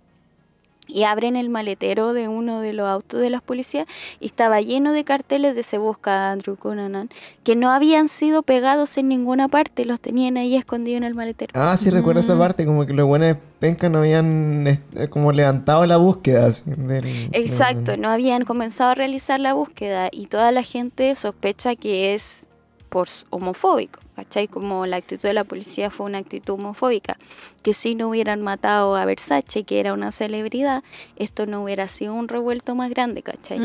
[0.91, 3.87] y abren el maletero de uno de los autos de las policías
[4.19, 7.09] y estaba lleno de carteles de se busca a Andrew Cunanan
[7.43, 11.53] que no habían sido pegados en ninguna parte, los tenían ahí escondidos en el maletero.
[11.55, 12.39] Ah, sí, recuerdo esa Mm.
[12.39, 16.47] parte, como que los buenos pencas no habían eh, como levantado la búsqueda.
[16.47, 21.15] así, del- Exacto, del- no habían comenzado a realizar la búsqueda y toda la gente
[21.15, 22.47] sospecha que es
[22.89, 24.47] por homofóbico, ¿cachai?
[24.47, 27.17] Como la actitud de la policía fue una actitud homofóbica,
[27.63, 30.83] que si no hubieran matado a Versace, que era una celebridad,
[31.15, 33.59] esto no hubiera sido un revuelto más grande, ¿cachai?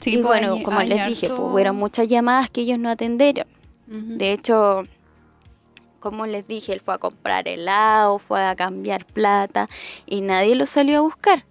[0.00, 2.78] Sí, y pues, bueno, hay- como hay les dije, pues, hubieron muchas llamadas que ellos
[2.78, 3.46] no atendieron.
[4.18, 4.82] De hecho,
[6.00, 9.68] como les dije, él fue a comprar helado, fue a cambiar plata
[10.06, 11.44] y nadie lo salió a buscar.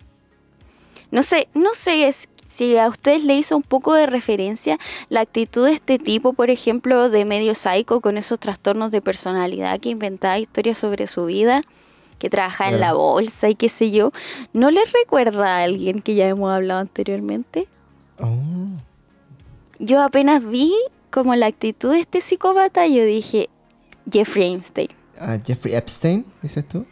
[1.12, 5.22] No sé, no sé es- si a ustedes le hizo un poco de referencia la
[5.22, 9.89] actitud de este tipo, por ejemplo, de medio psycho con esos trastornos de personalidad que
[9.89, 11.62] inventaba historias sobre su vida,
[12.17, 14.12] que trabajaba en la bolsa y qué sé yo.
[14.54, 17.67] ¿No les recuerda a alguien que ya hemos hablado anteriormente?
[18.20, 18.36] Oh.
[19.78, 20.74] Yo apenas vi
[21.12, 23.50] como la actitud de este psicópata, yo dije,
[24.12, 24.89] Jeffrey Epstein.
[25.20, 26.88] Ah, Jeffrey Epstein, dices tú.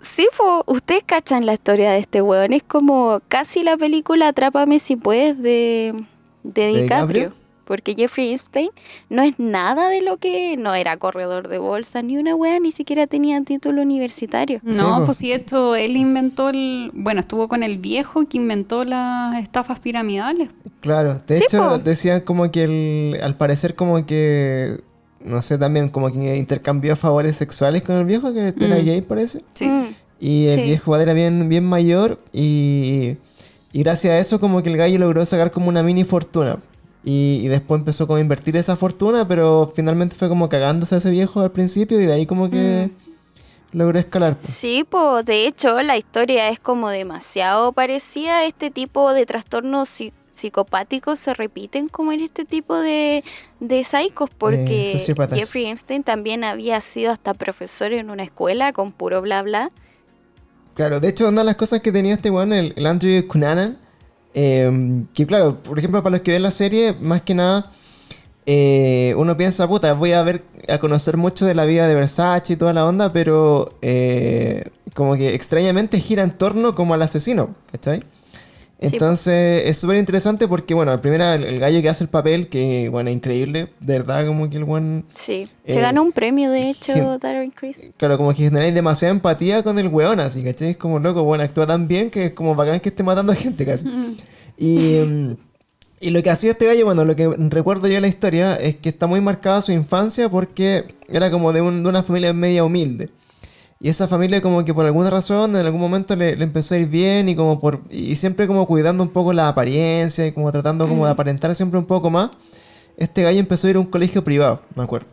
[0.00, 2.52] Sí, po, ustedes cachan la historia de este weón.
[2.52, 5.94] Es como casi la película Atrápame si puedes de,
[6.42, 7.32] de DiCaprio.
[7.64, 8.70] Porque Jeffrey Epstein
[9.10, 10.56] no es nada de lo que...
[10.56, 14.60] No era corredor de bolsa, ni una wea, ni siquiera tenía título universitario.
[14.62, 16.92] No, pues sí, esto él inventó el.
[16.94, 20.50] Bueno, estuvo con el viejo que inventó las estafas piramidales.
[20.78, 21.78] Claro, de Sí, hecho po.
[21.78, 24.76] decían como que el, al parecer como que,
[25.26, 28.84] no sé, también como que intercambió favores sexuales con el viejo, que era Mm.
[28.84, 29.42] gay parece.
[29.54, 29.66] Sí.
[29.66, 29.86] Mm,
[30.18, 30.64] Y el Sí.
[30.64, 33.16] viejo era bien, bien mayor y,
[33.72, 36.56] y gracias a eso como que el gallo logró sacar como una mini fortuna.
[37.04, 40.98] Y, y después empezó como a invertir esa fortuna, pero finalmente fue como cagándose a
[40.98, 42.90] ese viejo al principio y de ahí como que
[43.72, 44.38] logró escalar.
[44.38, 44.52] pues.
[44.54, 48.44] Sí, pues de hecho la historia es como demasiado parecida.
[48.46, 53.24] Este tipo de trastornos psi- psicopáticos se repiten como en este tipo de,
[53.60, 55.38] de psicos porque sociópatas.
[55.38, 59.70] Jeffrey Epstein también había sido hasta profesor en una escuela con puro bla bla.
[60.74, 63.78] Claro, de hecho, una de las cosas que tenía este weón, el, el Andrew Cunanan,
[64.34, 67.72] eh, que claro, por ejemplo, para los que ven la serie, más que nada,
[68.44, 72.52] eh, uno piensa, puta, voy a ver, a conocer mucho de la vida de Versace
[72.52, 77.54] y toda la onda, pero eh, como que extrañamente gira en torno como al asesino,
[77.72, 78.04] ¿cachai?
[78.78, 82.10] Sí, Entonces es súper interesante porque, bueno, el primero, el, el gallo que hace el
[82.10, 86.12] papel, que, bueno, increíble, de verdad, como que el buen Sí, Eh, se ganó un
[86.12, 87.76] premio de hecho Darren Criss.
[87.96, 90.72] Claro, como que generáis demasiada empatía con el weón, así, ¿cachai?
[90.72, 93.34] Es como loco, bueno, actúa tan bien que es como bacán que esté matando a
[93.36, 93.86] gente casi.
[94.58, 95.36] Y, mm,
[96.00, 98.76] y lo que hacía este gallo, bueno, lo que recuerdo yo de la historia es
[98.76, 102.62] que está muy marcada su infancia porque era como de, un- de una familia media
[102.64, 103.08] humilde.
[103.86, 106.78] Y esa familia como que por alguna razón en algún momento le, le empezó a
[106.78, 110.50] ir bien y como por y siempre como cuidando un poco la apariencia y como
[110.50, 112.30] tratando como de aparentar siempre un poco más.
[112.96, 115.06] Este gallo empezó a ir a un colegio privado, me acuerdo.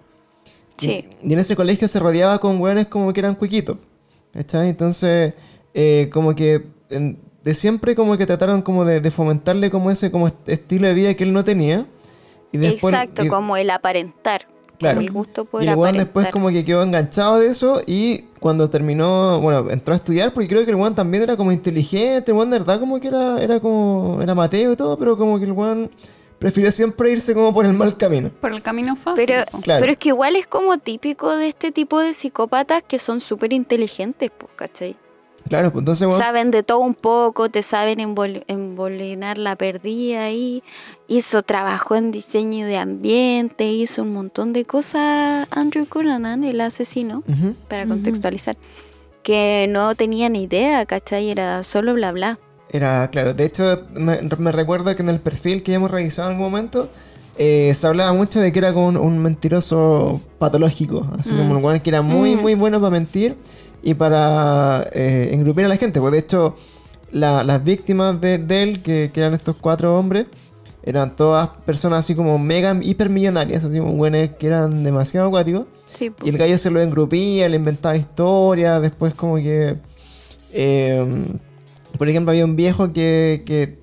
[0.78, 1.06] Sí.
[1.22, 3.78] Y, y en ese colegio se rodeaba con hueones como que eran cuiquitos.
[4.34, 4.70] ¿Cachai?
[4.70, 5.36] Entonces,
[5.76, 10.10] eh, como que en- de siempre como que trataron como de, de fomentarle como ese
[10.10, 11.86] como est- estilo de vida que él no tenía.
[12.52, 14.48] Y después, Exacto, y- como el aparentar.
[14.84, 14.98] Claro.
[14.98, 18.26] como el gusto por y el weón después como que quedó enganchado de eso y
[18.40, 22.32] cuando terminó, bueno, entró a estudiar porque creo que el weón también era como inteligente,
[22.32, 25.40] el weón de verdad como que era, era como, era Mateo y todo, pero como
[25.40, 25.90] que el weón
[26.40, 28.30] prefirió siempre irse como por el mal camino.
[28.42, 29.24] Por el camino fácil.
[29.26, 29.46] Pero.
[29.62, 29.80] Claro.
[29.80, 33.54] pero es que igual es como típico de este tipo de psicópatas que son súper
[33.54, 34.98] inteligentes, pues, ¿cachai?
[35.50, 40.24] Claro, pues entonces, weón, Saben de todo un poco, te saben embol- embolinar la perdida
[40.26, 40.64] ahí.
[41.08, 47.24] Hizo trabajo en diseño de ambiente, hizo un montón de cosas Andrew Cunanan, el asesino,
[47.28, 47.90] ujú, para Ujú.
[47.94, 48.56] contextualizar,
[49.22, 51.30] que no tenía ni idea, ¿cachai?
[51.30, 52.40] Era solo bla bla.
[52.70, 53.34] era claro.
[53.36, 54.18] De hecho, me,
[54.52, 56.90] recuerdo que en el perfil que ya hemos revisado en algún momento,
[57.38, 61.06] eh, se hablaba mucho de que era como un, un mentiroso patológico.
[61.20, 61.38] Así Mm.
[61.38, 62.40] como un que era muy, Mm.
[62.42, 63.38] muy bueno para mentir
[63.84, 66.00] y para eh, engrupir a la gente.
[66.00, 66.56] Pues de hecho,
[67.12, 70.26] la- las víctimas de, de él, que, que eran estos cuatro hombres,
[70.84, 75.66] eran todas personas así como mega hipermillonarias, así como buenos que eran demasiado acuáticos.
[75.98, 76.12] Sí.
[76.24, 79.76] Y el gallo se lo engrupía, le inventaba historias, después como que...
[80.52, 81.06] eh,
[81.98, 83.78] por ejemplo, había un viejo que, que,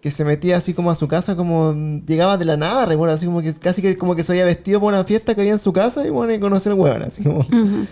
[0.00, 1.74] que se metía así como a su casa, como
[2.06, 4.78] llegaba de la nada, recuerdo, así como que casi que como que se había vestido
[4.80, 7.24] por una fiesta que había en su casa y bueno, y conoció al hueón, así
[7.24, 7.40] como...
[7.40, 7.86] Mm,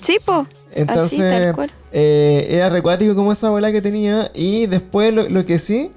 [0.00, 0.46] sí, po.
[0.72, 1.70] Entonces, Así, tal cual.
[1.92, 4.30] eh, era recuático como esa abuela que tenía.
[4.34, 5.90] Y después lo, lo que sí,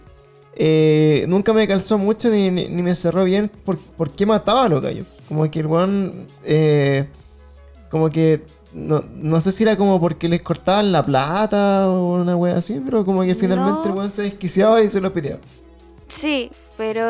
[0.56, 4.66] eh, nunca me calzó mucho ni, ni- ni me cerró bien por, por qué mataba
[4.66, 5.06] a los gallos.
[5.28, 7.08] Como que el weón, eh,
[7.90, 8.42] como que,
[8.74, 12.82] no, no sé si era como porque les cortaban la plata o una wea así,
[12.84, 13.86] pero como que finalmente No.
[13.94, 15.40] el weón se desquiciaba y se lo piteaba.
[16.08, 17.08] Sí, pero,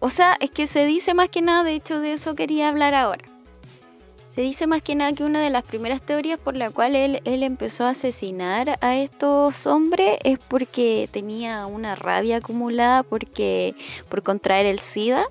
[0.00, 2.94] o sea, es que se dice más que nada, de hecho de eso quería hablar
[2.94, 3.24] ahora.
[4.38, 7.20] Se dice más que nada que una de las primeras teorías por la cual él,
[7.24, 13.74] él empezó a asesinar a estos hombres es porque tenía una rabia acumulada porque
[14.08, 15.24] por contraer el SIDA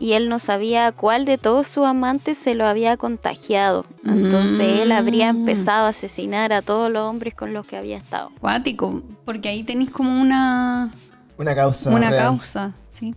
[0.00, 3.86] y él no sabía cuál de todos sus amantes se lo había contagiado.
[4.04, 5.36] Entonces él habría Mm.
[5.36, 8.32] empezado a asesinar a todos los hombres con los que había estado.
[8.40, 10.90] Cuático, porque ahí tenéis como una,
[11.38, 11.90] Una causa.
[11.90, 12.22] una real.
[12.24, 12.74] causa.
[12.88, 13.14] Sí.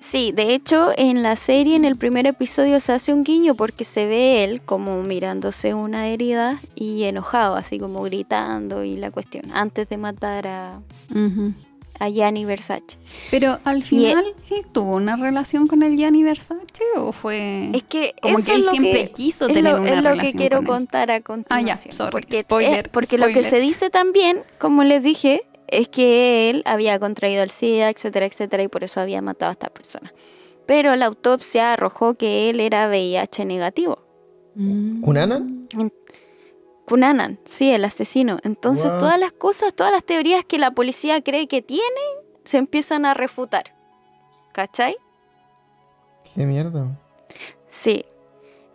[0.00, 3.84] Sí, de hecho en la serie en el primer episodio se hace un guiño porque
[3.84, 9.44] se ve él como mirándose una herida y enojado, así como gritando y la cuestión,
[9.52, 10.80] antes de matar a,
[12.10, 12.96] Gianni Versace.
[13.30, 17.68] Pero al final, ¿él tuvo una relación con el Gianni Versace o fue...?
[17.74, 19.96] Es que Como eso que él es lo siempre que- quiso tener lo, una es
[19.98, 21.92] lo que relación quiero con contar a Ah, ya, continuación.
[21.92, 26.50] sorry, porque spoiler, eh, porque lo que se dice también, como les dije, es que
[26.50, 30.12] él había contraído el SIDA, etcétera, etcétera, y por eso había matado a esta persona.
[30.66, 33.98] Pero la autopsia arrojó que él era VIH negativo.
[34.54, 35.00] Mm.
[35.00, 35.68] ¿Cunanan?
[36.86, 38.38] Cunanan, sí, el asesino.
[38.42, 39.00] Entonces Wow.
[39.00, 42.00] todas las cosas, todas las teorías que la policía cree que tiene,
[42.44, 43.74] se empiezan a refutar.
[44.52, 44.96] ¿Cachai?
[46.34, 46.98] Qué mierda.
[47.68, 48.04] Sí.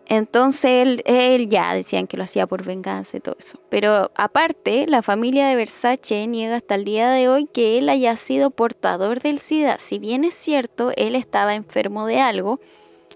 [0.07, 3.59] Entonces él, él ya decían que lo hacía por venganza y todo eso.
[3.69, 8.15] Pero aparte, la familia de Versace niega hasta el día de hoy que él haya
[8.15, 9.77] sido portador del SIDA.
[9.77, 12.59] Si bien es cierto, él estaba enfermo de algo,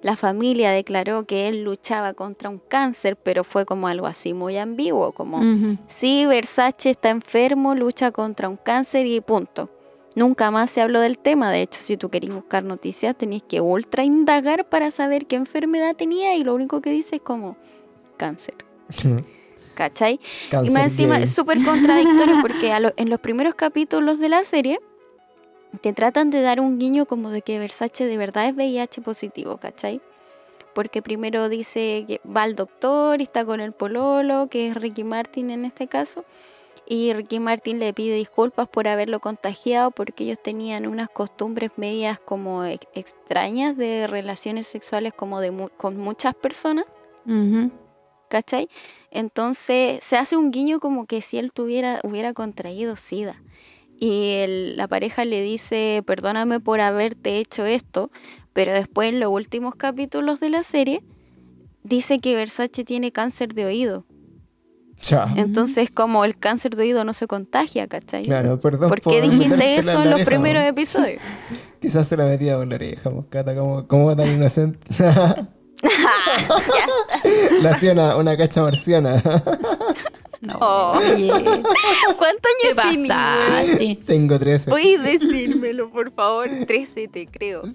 [0.02, 4.58] la familia declaró que él luchaba contra un cáncer, pero fue como algo así muy
[4.58, 5.78] ambiguo, como Ujú.
[5.88, 9.70] Sí, Versace está enfermo, lucha contra un cáncer y punto.
[10.16, 11.52] Nunca más se habló del tema.
[11.52, 15.96] De hecho, si tú querés buscar noticias, tenéis que ultra indagar para saber qué enfermedad
[15.96, 17.56] tenía y lo único que dice es como
[18.18, 18.56] cáncer.
[19.76, 20.20] ¿Cachai?
[20.52, 21.24] y más encima gay.
[21.24, 24.80] es súper contradictorio porque lo- en los primeros capítulos de la serie
[25.82, 29.58] te tratan de dar un guiño como de que Versace de verdad es VIH positivo,
[29.58, 30.02] ¿cachai?
[30.74, 35.04] Porque primero dice que va al doctor y está con el pololo, que es Ricky
[35.06, 36.26] Martin en este caso,
[36.90, 42.20] y Ricky Martin le pide disculpas por haberlo contagiado porque ellos tenían unas costumbres medias
[42.20, 46.86] como ex- extrañas de relaciones sexuales como de mu- con muchas personas.
[47.26, 47.72] Ujú.
[48.28, 48.70] ¿cachai?
[49.12, 53.42] Entonces se hace un guiño como que si él tuviera, hubiera contraído SIDA.
[54.00, 58.12] Y el- la pareja le dice, perdóname por haberte hecho esto,
[58.54, 61.04] pero después en los últimos capítulos de la serie
[61.84, 64.06] dice que Versace tiene cáncer de oído.
[65.36, 68.26] Entonces como el cáncer de oído no se contagia, ¿cachai?
[68.26, 68.90] Claro, perdón.
[68.90, 71.22] ¿Por qué por dijiste eso en la los primeros episodios?
[71.82, 74.80] Quizás se la metía por la oreja, moscata, como, como tan inocente.
[77.62, 79.24] Le hacía una, una cacha marciana.
[80.42, 80.92] No.
[80.92, 81.30] Oye,
[82.18, 84.00] ¿cuántos ¿Qué años pasaste?
[84.06, 84.72] Tengo 13.
[84.72, 86.50] Oye, decírmelo, por favor.
[86.68, 87.64] 13, te creo.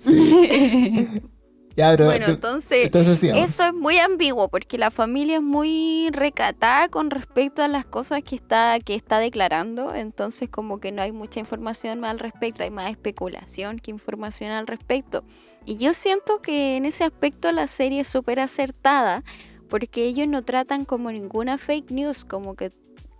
[1.76, 3.50] Ya, pero Bueno, entonces, entonces sí, vamos.
[3.50, 8.22] eso es muy ambiguo porque la familia es muy recatada con respecto a las cosas
[8.22, 9.94] que está, que está declarando.
[9.94, 14.52] Entonces, como que no hay mucha información más al respecto, hay más especulación que información
[14.52, 15.24] al respecto.
[15.64, 19.24] Y yo siento que en ese aspecto la serie es súper acertada
[19.68, 22.70] porque ellos no tratan como ninguna fake news, como que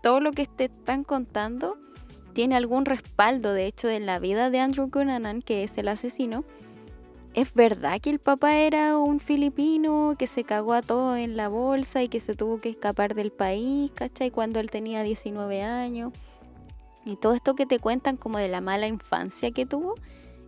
[0.02, 1.78] todo lo que te están contando
[2.34, 6.44] tiene algún respaldo, de hecho, en la vida de Andrew Cunanan, que es el asesino.
[7.34, 11.48] ¿Es verdad que el papá era un filipino que se cagó a todo en la
[11.48, 14.30] bolsa y que se tuvo que escapar del país, ¿cachai?
[14.30, 16.12] Cuando él tenía 19 años.
[17.04, 19.94] Y todo esto que te cuentan como de la mala infancia que tuvo,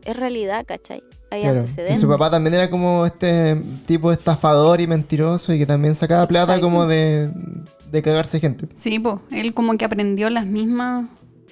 [0.05, 1.03] es realidad, ¿cachai?
[1.33, 1.57] Hay Claro.
[1.57, 2.01] Y antecedentes.
[2.01, 3.57] su papá también era como este
[3.87, 6.67] tipo estafador y mentiroso y que también sacaba plata Exacto.
[6.69, 7.31] como de,
[7.91, 8.69] de cagarse gente.
[8.77, 11.07] Sí, pues, él como que aprendió las mismas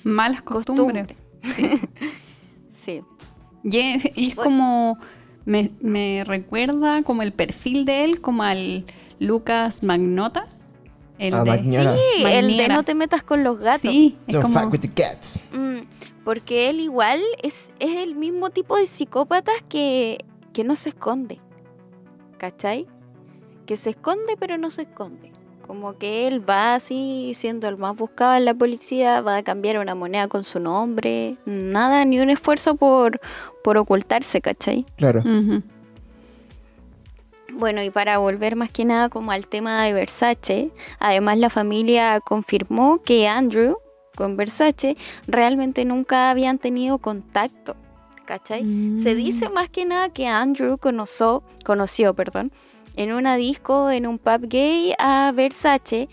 [0.04, 1.06] malas costumbres.
[1.08, 1.16] Costumbre.
[1.50, 1.70] Sí.
[2.72, 3.02] Sí.
[3.62, 4.50] Y es, y es Bueno.
[4.50, 4.98] como,
[5.44, 8.84] me, me recuerda como el perfil de él, como al
[9.18, 10.46] Lucas Magnota.
[11.18, 11.62] El Ah, de.
[11.62, 13.82] Sí, el de no te metas con los gatos.
[13.82, 14.60] Sí, es Don't como...
[14.60, 15.38] fuck with the cats.
[15.52, 15.80] Mm,
[16.24, 21.40] porque él igual es, es el mismo tipo de psicópatas que, que no se esconde.
[22.38, 22.86] ¿Cachai?
[23.64, 25.30] Que se esconde pero no se esconde.
[25.66, 29.78] Como que él va así siendo el más buscado en la policía, va a cambiar
[29.78, 31.36] una moneda con su nombre.
[31.46, 33.18] Nada, ni un esfuerzo por,
[33.62, 34.84] por ocultarse, ¿cachai?
[34.96, 35.22] Claro.
[37.52, 42.20] Bueno, y para volver más que nada como al tema de Versace, además la familia
[42.20, 43.76] confirmó que Andrew
[44.16, 44.96] con Versace
[45.26, 47.76] realmente nunca habían tenido contacto,
[48.24, 48.62] ¿cachai?
[48.62, 49.16] Se Mm.
[49.16, 52.50] dice más que nada que Andrew conoció, conoció, perdón,
[52.96, 56.08] en una disco, en un pub gay a Versace,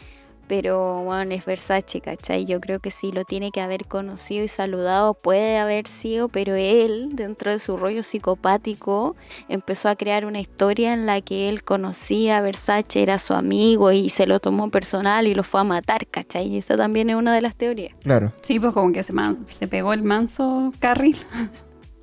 [0.48, 2.44] pero bueno, es Versace, ¿cachai?
[2.44, 6.56] Yo creo que sí lo tiene que haber conocido y saludado, puede haber sido, pero
[6.56, 9.16] él, dentro de su rollo psicopático,
[9.48, 13.94] empezó a crear una historia en la que él conocía a Versace, era su amigo
[13.94, 16.48] y se lo tomó personal y lo fue a matar, ¿cachai?
[16.48, 17.98] Y esa también es una de las teorías.
[18.04, 18.34] Claro.
[18.42, 21.16] Sí, pues como que se, man- se pegó el manso carril.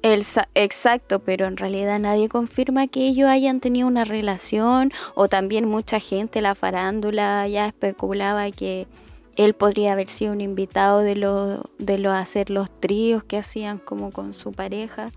[0.03, 0.25] El
[0.55, 5.99] exacto, pero en realidad nadie confirma que ellos hayan tenido una relación o también mucha
[5.99, 8.87] gente, la farándula ya especulaba que
[9.37, 13.79] él podría haber sido un invitado de los de los hacer los tríos que hacían
[13.79, 15.11] como con su pareja,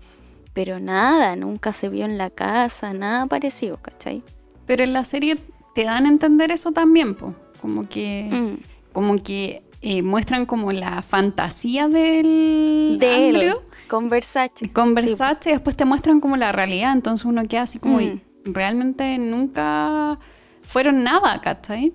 [0.52, 4.22] pero nada, nunca se vio en la casa, nada parecido, ¿cachai?
[4.66, 5.36] Pero en la serie
[5.74, 7.34] te dan a entender eso también, pues.
[7.60, 8.56] Como que, Mm.
[8.92, 13.52] como que eh, muestran como la fantasía del De él,
[13.88, 14.72] con Versace.
[14.72, 16.92] con Versace y después te muestran como la realidad.
[16.92, 18.00] Entonces uno queda así como, Mm.
[18.02, 20.18] "Y realmente nunca
[20.62, 21.92] fueron nada, ¿cachai?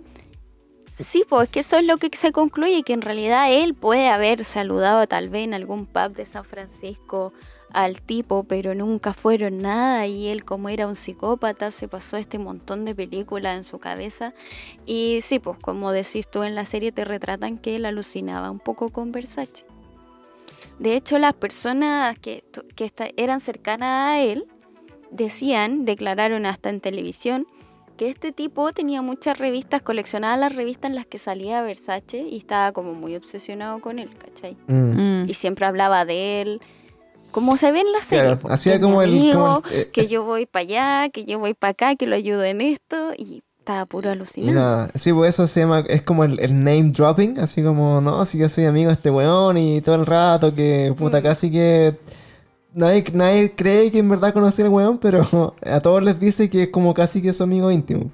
[0.98, 4.10] Sí, pues es que eso es lo que se concluye, que en realidad él puede
[4.10, 7.34] haber saludado tal vez en algún pub de San Francisco
[7.72, 12.40] al tipo, pero nunca fueron nada y él como era un psicópata se pasó este
[12.40, 14.34] montón de películas en su cabeza
[14.88, 18.60] y sí, pues como decís tú en la serie te retratan que él alucinaba un
[18.60, 19.66] poco con Versace.
[20.80, 22.44] De hecho, las personas que,
[22.76, 24.46] que eran cercanas a él
[25.12, 27.48] decían, declararon hasta en televisión,
[27.98, 32.38] que este tipo tenía muchas revistas, coleccionaba las revistas en las que salía Versace y
[32.38, 34.56] estaba como muy obsesionado con él, ¿cachai?
[34.68, 35.28] Mm.
[35.28, 36.62] Y siempre hablaba de él,
[37.32, 38.36] como se ve en la serie.
[38.38, 41.56] Claro, hacía como el- como el- eh, que yo voy para allá, que yo voy
[41.56, 44.54] para acá, que lo ayudo en esto y estaba puro alucinado.
[44.54, 48.26] nada, sí, pues eso se llama, es como el, el name dropping, así como, no,
[48.26, 51.24] si yo soy amigo de este weón y todo el rato que, puta, Mm.
[51.24, 52.00] casi que
[52.74, 55.22] nadie, nadie cree que en verdad conoce al weón, pero
[55.66, 58.10] a todos les dice que es como casi que su amigo íntimo.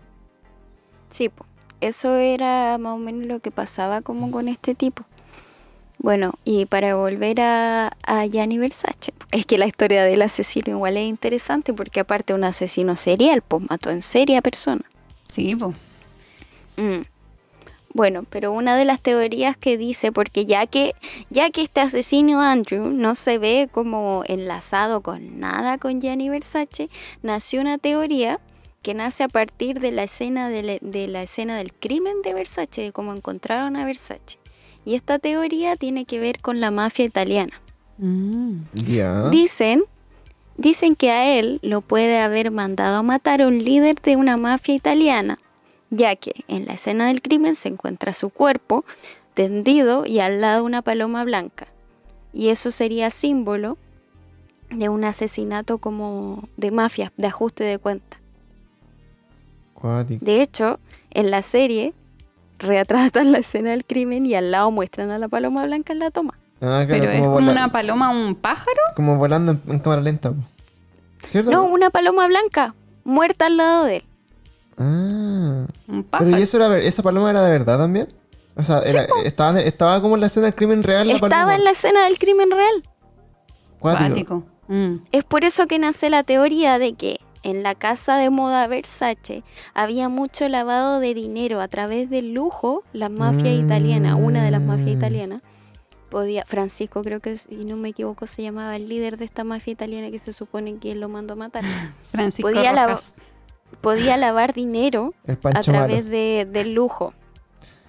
[1.12, 1.46] Sí, po.
[1.82, 5.04] eso era más o menos lo que pasaba como con este tipo.
[6.00, 10.98] Bueno, y para volver a, a Gianni Versace, es que la historia del asesino igual
[10.98, 14.86] es interesante porque aparte un asesino serial, pues mató en serie a personas.
[15.34, 15.76] Sí, pues.
[16.78, 17.02] Mm.
[17.96, 20.94] Bueno, pero una de las teorías que dice, porque ya que,
[21.32, 26.90] ya que este asesino Andrew no se ve como enlazado con nada con Gianni Versace,
[27.24, 28.40] nació una teoría
[28.84, 32.36] que nace a partir de la escena de la, de la escena del crimen de
[32.36, 34.38] Versace, de cómo encontraron a Versace.
[34.86, 37.60] Y esta teoría tiene que ver con la mafia italiana.
[37.98, 38.66] Mm.
[39.32, 39.84] Dicen,
[40.58, 44.38] dicen que a él lo puede haber mandado a matar a un líder de una
[44.38, 45.40] mafia italiana,
[45.90, 48.86] ya que en la escena del crimen se encuentra su cuerpo
[49.34, 51.68] tendido y al lado una paloma blanca.
[52.34, 53.78] Y eso sería símbolo
[54.70, 58.20] de un asesinato como de mafia, de ajuste de cuenta.
[60.08, 60.80] De hecho,
[61.12, 61.94] en la serie
[62.58, 66.10] retratan la escena del crimen y al lado muestran a la paloma blanca en la
[66.10, 66.40] toma.
[66.66, 68.82] Ah, claro, Pero es como una paloma, un pájaro.
[68.96, 70.34] como volando en, en cámara lenta.
[71.30, 71.52] ¿Cierto?
[71.52, 74.04] No, una paloma blanca muerta al lado de él.
[74.78, 75.66] Ah.
[75.88, 76.30] Un pájaro.
[76.32, 78.14] Pero ¿y eso era, esa paloma era de verdad también?
[78.56, 81.56] O sea, era- estaba, estaba como en la escena del crimen real la Estaba paloma.
[81.56, 82.84] en la escena del crimen real.
[83.80, 84.08] Cuático.
[84.08, 84.44] Cuático.
[84.68, 84.96] Mm.
[85.12, 89.44] Es por eso que nace la teoría de que en la casa de moda Versace
[89.74, 93.66] había mucho lavado de dinero a través del lujo, la mafia Mm.
[93.66, 95.42] italiana, una de las mafias italianas,
[96.14, 99.74] podía, Francisco creo que, si no me equivoco, se llamaba el líder de esta mafia
[99.74, 101.64] italiana que se supone que él lo mandó a matar.
[102.04, 103.14] Francisco Podía la- Rojas.
[103.82, 107.14] Podía lavar dinero a través de, del lujo.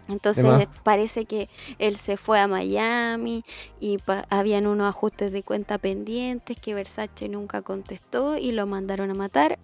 [0.09, 0.45] Entonces
[0.83, 1.49] parece que
[1.79, 3.45] él se fue a Miami
[3.81, 9.11] y pa- habían unos ajustes de cuenta pendientes que Versace nunca contestó y lo mandaron
[9.11, 9.59] a matar.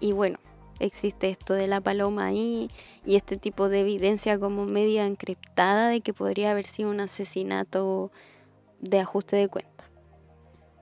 [0.00, 0.38] Y bueno,
[0.84, 2.68] existe esto de la paloma ahí
[3.04, 8.10] y este tipo de evidencia como media encriptada de que podría haber sido un asesinato
[8.80, 9.70] de ajuste de cuenta.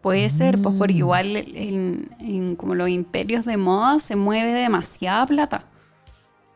[0.02, 0.96] Puede ser, pues porque Mm.
[0.96, 5.64] igual en, en como los imperios de moda se mueve demasiada plata.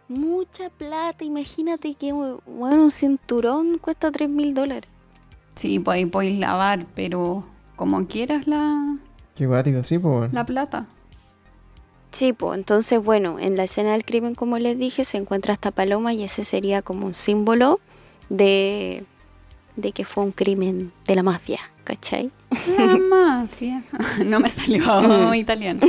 [0.09, 4.91] Mucha plata, imagínate que bueno, un cinturón cuesta 3 mil dólares.
[5.55, 7.45] Sí, pues ahí podéis lavar, pero
[7.77, 8.97] como quieras la,
[9.35, 10.33] Qué guático, sí, pues.
[10.33, 10.89] la plata.
[12.15, 15.73] Sí, pues entonces, bueno, en la escena del crimen, como les dije, se encuentra esta
[15.73, 17.81] paloma y ese sería como un símbolo
[18.29, 19.05] de,
[19.75, 22.31] de que fue un crimen de la mafia, ¿cachai?
[22.79, 23.83] La mafia.
[24.25, 25.81] No me salió italiano.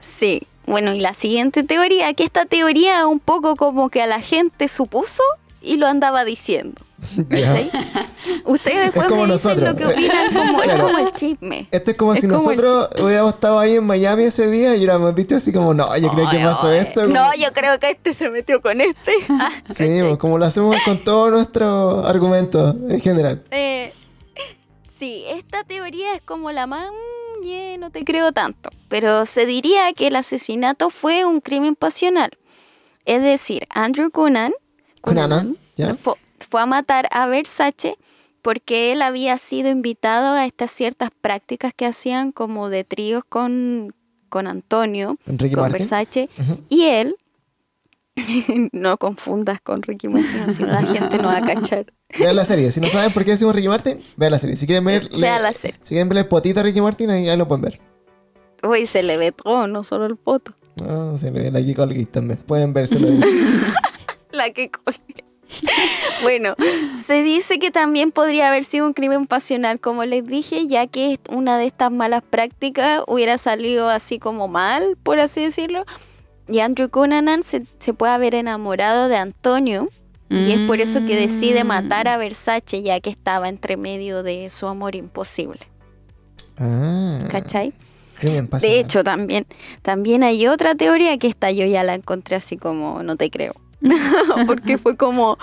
[0.00, 4.20] Sí, bueno, y la siguiente teoría, que esta teoría un poco como que a la
[4.20, 5.22] gente supuso
[5.62, 6.80] y lo andaba diciendo.
[8.44, 9.70] Ustedes después como me dicen nosotros.
[9.72, 10.86] lo que opinan, como, Claro.
[10.86, 11.68] es como el chisme.
[11.70, 14.78] Esto es como Es si como nosotros hubiéramos estado ahí en Miami ese día y
[14.78, 17.02] hubiéramos visto así como, no, yo creo que pasó esto.
[17.02, 19.12] como- No, yo creo que este se metió con este.
[19.74, 23.42] Sí, pues, como lo hacemos con todos nuestros argumentos en general.
[23.50, 23.92] Eh,
[24.98, 26.90] sí, esta teoría es como la más...
[26.90, 28.70] mm, yeah, no te creo tanto.
[28.88, 32.30] Pero se diría que el asesinato fue un crimen pasional.
[33.06, 34.52] Es decir, Andrew Cunanan,
[35.00, 35.96] Cunanan, ¿ya?
[36.50, 37.96] Fu- fue a matar a Versace
[38.42, 43.94] porque él había sido invitado a estas ciertas prácticas que hacían como de tríos con,
[44.28, 45.78] con Antonio, Ricky con Martin.
[45.80, 46.28] Versace,
[46.68, 47.16] y él...
[48.72, 51.86] no confundas con Ricky Martin, si no la gente no va a cachar.
[52.18, 52.70] Vean la serie.
[52.70, 54.56] Si no saben por qué decimos Ricky Martin, vean la serie.
[54.56, 55.78] Si quieren ver, Vean la serie.
[55.80, 57.80] Si quieren ver el potito a Ricky Martin, ahí, ahí lo pueden ver.
[58.62, 60.52] Uy, se le ve todo, no solo el poto.
[60.86, 62.38] Ah, se le ve la Kiko también.
[62.46, 63.06] Pueden vérselo.
[64.32, 65.24] La que colgue.
[66.22, 66.54] bueno,
[67.02, 71.18] se dice que también podría haber sido un crimen pasional, como les dije, ya que
[71.28, 75.84] una de estas malas prácticas hubiera salido así como mal, por así decirlo.
[76.48, 79.88] Y Andrew Cunanan se, se puede haber enamorado de Antonio,
[80.32, 84.48] y es por eso que decide matar a Versace, ya que estaba entre medio de
[84.48, 85.58] su amor imposible.
[86.56, 87.26] Ah.
[87.32, 87.72] ¿Cachai?
[88.22, 89.46] De hecho, también,
[89.82, 93.54] también hay otra teoría que esta yo ya la encontré así como no te creo.
[94.46, 95.38] Porque fue como.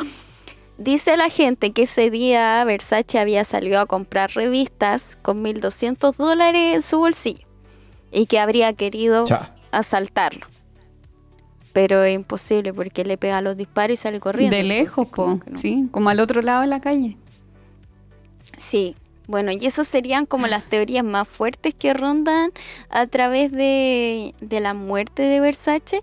[0.77, 6.75] Dice la gente que ese día Versace había salido a comprar revistas con 1.200 dólares
[6.75, 7.47] en su bolsillo
[8.11, 9.55] y que habría querido Cha.
[9.71, 10.45] asaltarlo.
[11.73, 14.55] Pero es imposible porque le pega los disparos y sale corriendo.
[14.55, 15.39] De lejos, po.
[15.45, 15.57] no.
[15.57, 17.17] Sí, como al otro lado de la calle.
[18.57, 18.95] Sí,
[19.27, 22.51] bueno, y eso serían como las teorías más fuertes que rondan
[22.89, 26.01] a través de, de la muerte de Versace,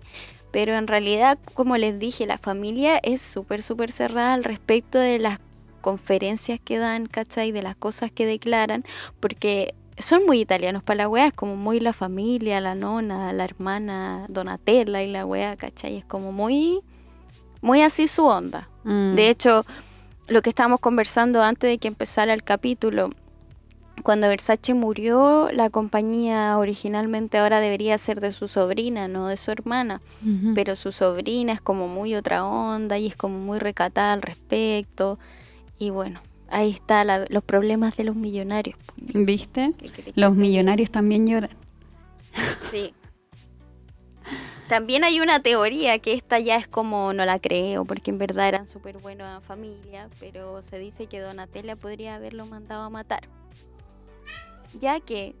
[0.55, 5.19] pero en realidad, como les dije, la familia es súper, súper cerrada al respecto de
[5.19, 5.39] las
[5.81, 7.51] conferencias que dan, ¿cachai?
[7.51, 8.85] De las cosas que declaran,
[9.19, 13.43] porque son muy italianos para la wea, es como muy la familia, la nona, la
[13.43, 15.97] hermana Donatella y la wea, ¿cachai?
[15.97, 16.79] Es como muy,
[17.59, 18.69] muy así su onda.
[18.85, 19.15] Mm.
[19.15, 19.65] De hecho,
[20.29, 23.09] lo que estábamos conversando antes de que empezara el capítulo,
[24.03, 29.51] cuando Versace murió, la compañía originalmente ahora debería ser de su sobrina, no de su
[29.51, 30.01] hermana,
[30.53, 35.17] pero su sobrina es como muy otra onda y es como muy recatada al respecto.
[35.79, 38.77] Y bueno, ahí están los problemas de los millonarios.
[38.97, 39.71] ¿Viste?
[39.77, 41.51] ¿Qué querés que Los millonarios también lloran.
[42.71, 42.93] Sí.
[44.67, 48.47] También hay una teoría que esta ya es como no la creo, porque en verdad
[48.47, 53.29] eran súper buenos en familia, pero se dice que Donatella podría haberlo mandado a matar.
[54.79, 55.35] Ya que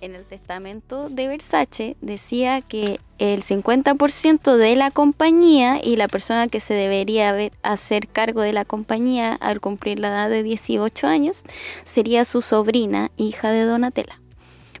[0.00, 6.48] en el testamento de Versace decía que el 50% de la compañía y la persona
[6.48, 11.06] que se debería haber- hacer cargo de la compañía al cumplir la edad de 18
[11.06, 11.44] años
[11.84, 14.20] sería su sobrina, hija de Donatella.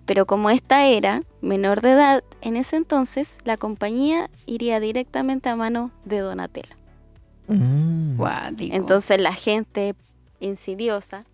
[0.04, 5.56] Pero como esta era menor de edad en ese entonces, la compañía iría directamente a
[5.56, 6.76] manos de Donatella.
[7.48, 8.16] Mm.
[8.16, 8.76] Guático.
[8.76, 9.94] Entonces la gente
[10.40, 11.24] insidiosa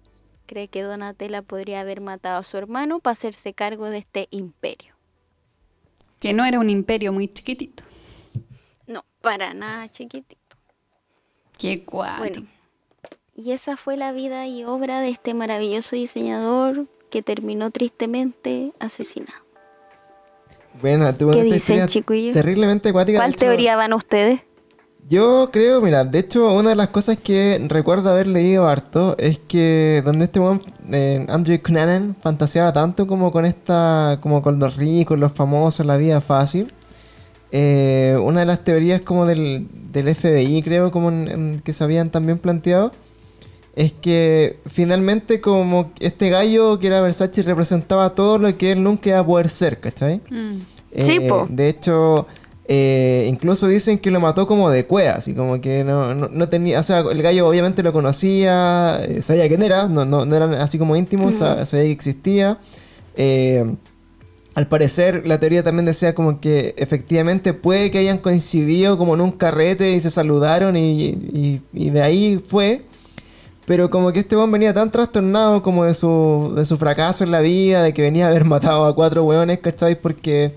[0.53, 4.95] cree que Donatella podría haber matado a su hermano para hacerse cargo de este imperio.
[6.21, 7.83] Que no era un imperio muy chiquitito.
[8.87, 10.57] No, para nada chiquitito.
[11.59, 12.19] Qué guático.
[12.19, 12.47] Bueno,
[13.35, 19.43] y esa fue la vida y obra de este maravilloso diseñador que terminó tristemente asesinado.
[20.81, 21.87] Bueno, tuvo ¿Qué dicen,
[22.33, 23.19] terriblemente acuática.
[23.19, 24.43] ¿Cuál hecho, teoría van ustedes?
[25.09, 29.39] Yo creo, mira, de hecho, una de las cosas que recuerdo haber leído harto es
[29.39, 34.77] que donde este weón, eh, Andrew Cunanan, fantaseaba tanto como con esta, como con los
[34.77, 36.73] ricos, los famosos, la vida fácil.
[37.51, 41.85] Eh, una de las teorías como del, del FBI, creo, como en- en que se
[41.85, 42.93] habían también planteado,
[43.75, 49.11] es que finalmente como este gallo que era Versace representaba todo lo que él nunca
[49.11, 50.23] iba a poder ser, ¿cachai?
[50.31, 50.59] Mm.
[51.01, 51.47] Sí, Eh, po.
[51.51, 52.27] De hecho,
[52.69, 56.49] eh, incluso dicen que lo mató como de cueva, así como que no, no, no
[56.49, 60.55] tenía, o sea, el gallo obviamente lo conocía, eh, sabía quién era, no, no, eran
[60.55, 62.59] así como íntimos, sa- sabía que existía.
[63.17, 63.75] Eh,
[64.55, 69.23] al parecer, la teoría también decía como que efectivamente puede que hayan coincidido como en
[69.23, 72.83] un carrete y se saludaron y, y- y de ahí fue.
[73.65, 77.31] Pero como que este weón venía tan trastornado como de su, de su fracaso en
[77.31, 80.01] la vida, de que venía a haber matado a cuatro weones, ¿cachai?
[80.01, 80.55] Porque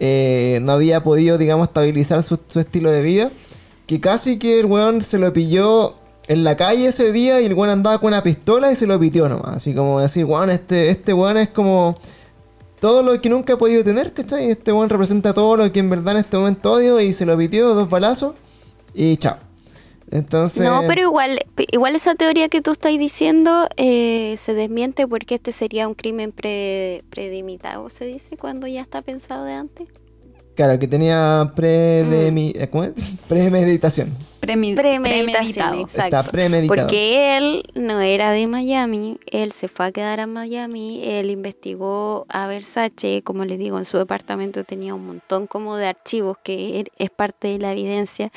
[0.00, 3.30] eh, no había podido, digamos, estabilizar su, estilo de vida.
[3.86, 7.54] Que casi que el weón se lo pilló en la calle ese día y el
[7.54, 9.56] weón andaba con una pistola y se lo pitió nomás.
[9.56, 11.98] Así como decir, weón, este, este weón es como
[12.80, 14.50] todo lo que nunca he podido tener, ¿cachai?
[14.50, 17.36] Este weón representa todo lo que en verdad en este momento odio y se lo
[17.36, 18.34] pitió dos balazos
[18.94, 19.43] y chao.
[20.62, 21.40] No, pero igual,
[21.72, 26.30] igual esa teoría que tú estás diciendo eh, se desmiente porque este sería un crimen
[26.30, 29.88] pre, predimitado, se dice, cuando ya está pensado de antes.
[30.54, 32.92] Claro, que tenía predemi- eh, ¿cómo es?
[33.28, 34.10] premeditación.
[34.40, 35.80] Premi- Premeditación, premeditado.
[35.80, 36.16] exacto.
[36.16, 36.82] Está premeditado.
[36.82, 42.26] Porque él no era de Miami, él se fue a quedar a Miami, él investigó
[42.28, 46.78] a Versace, como les digo, en su departamento tenía un montón como de archivos que
[46.80, 48.30] er- es parte de la evidencia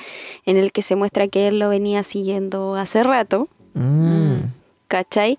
[0.46, 4.38] en el que se muestra que él lo venía siguiendo hace rato, Mm.
[4.88, 5.38] ¿cachai?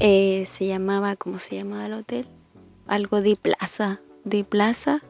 [0.00, 2.26] Eh, se llamaba, ¿cómo se llamaba el hotel?
[2.86, 5.00] Algo de Plaza, de Plaza,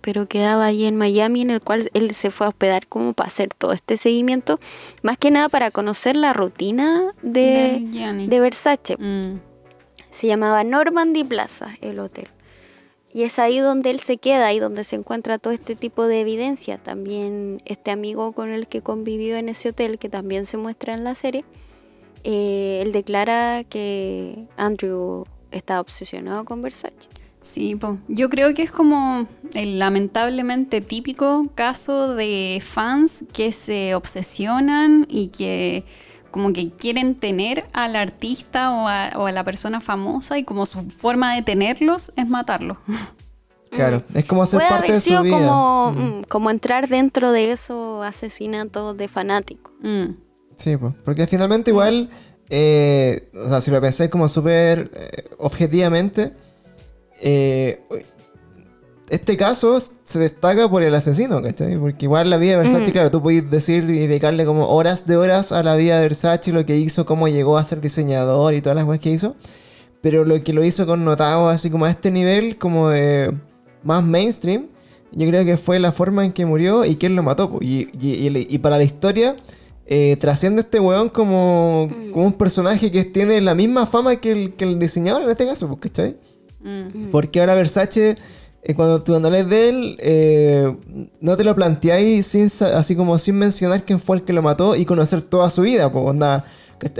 [0.00, 3.28] pero quedaba ahí en Miami en el cual él se fue a hospedar como para
[3.28, 4.60] hacer todo este seguimiento,
[5.02, 7.82] más que nada para conocer la rutina de,
[8.28, 8.96] de Versace.
[8.96, 9.40] Mm.
[10.10, 12.28] Se llamaba Normandy Plaza el hotel.
[13.12, 16.20] Y es ahí donde él se queda y donde se encuentra todo este tipo de
[16.20, 16.78] evidencia.
[16.78, 21.02] También este amigo con el que convivió en ese hotel, que también se muestra en
[21.02, 21.44] la serie,
[22.22, 27.08] eh, él declara que Andrew está obsesionado con Versace.
[27.40, 27.98] Sí, po.
[28.08, 35.28] yo creo que es como el lamentablemente típico caso de fans que se obsesionan y
[35.28, 35.84] que
[36.30, 40.66] como que quieren tener al artista o a, o a la persona famosa y como
[40.66, 42.76] su forma de tenerlos es matarlos.
[43.72, 45.36] Claro, es como hacer Puede parte haber de su vida.
[45.38, 46.18] como, Mm.
[46.18, 49.72] mm, como entrar dentro de esos asesinatos de fanáticos.
[49.80, 50.06] Mm.
[50.56, 52.10] Sí, pues, porque finalmente igual,
[52.48, 56.32] eh, o sea, si lo pensáis como súper eh, objetivamente,
[57.20, 57.80] eh,
[59.08, 61.76] este caso se destaca por el asesino, ¿cachai?
[61.76, 65.16] Porque igual la vida de Versace, claro, tú puedes decir y dedicarle como horas de
[65.16, 68.60] horas a la vida de Versace, lo que hizo, cómo llegó a ser diseñador y
[68.60, 69.34] todas las cosas que hizo,
[70.00, 73.34] pero lo que lo hizo connotado así como a este nivel, como de
[73.82, 74.68] más mainstream,
[75.12, 77.58] yo creo que fue la forma en que murió y quién lo mató.
[77.60, 79.34] Y, y- y- y para la historia,
[79.86, 82.12] eh, trasciende este weón como, Mm.
[82.12, 85.46] como un personaje que tiene la misma fama que el, que el diseñador en este
[85.46, 86.16] caso, ¿cachai?
[86.62, 87.10] Mm.
[87.10, 88.16] Porque ahora Versace,
[88.62, 90.76] eh, cuando tú lees de él, eh,
[91.20, 94.76] no te lo planteáis sin, así como sin mencionar quién fue el que lo mató
[94.76, 96.44] y conocer toda su vida, pues, onda,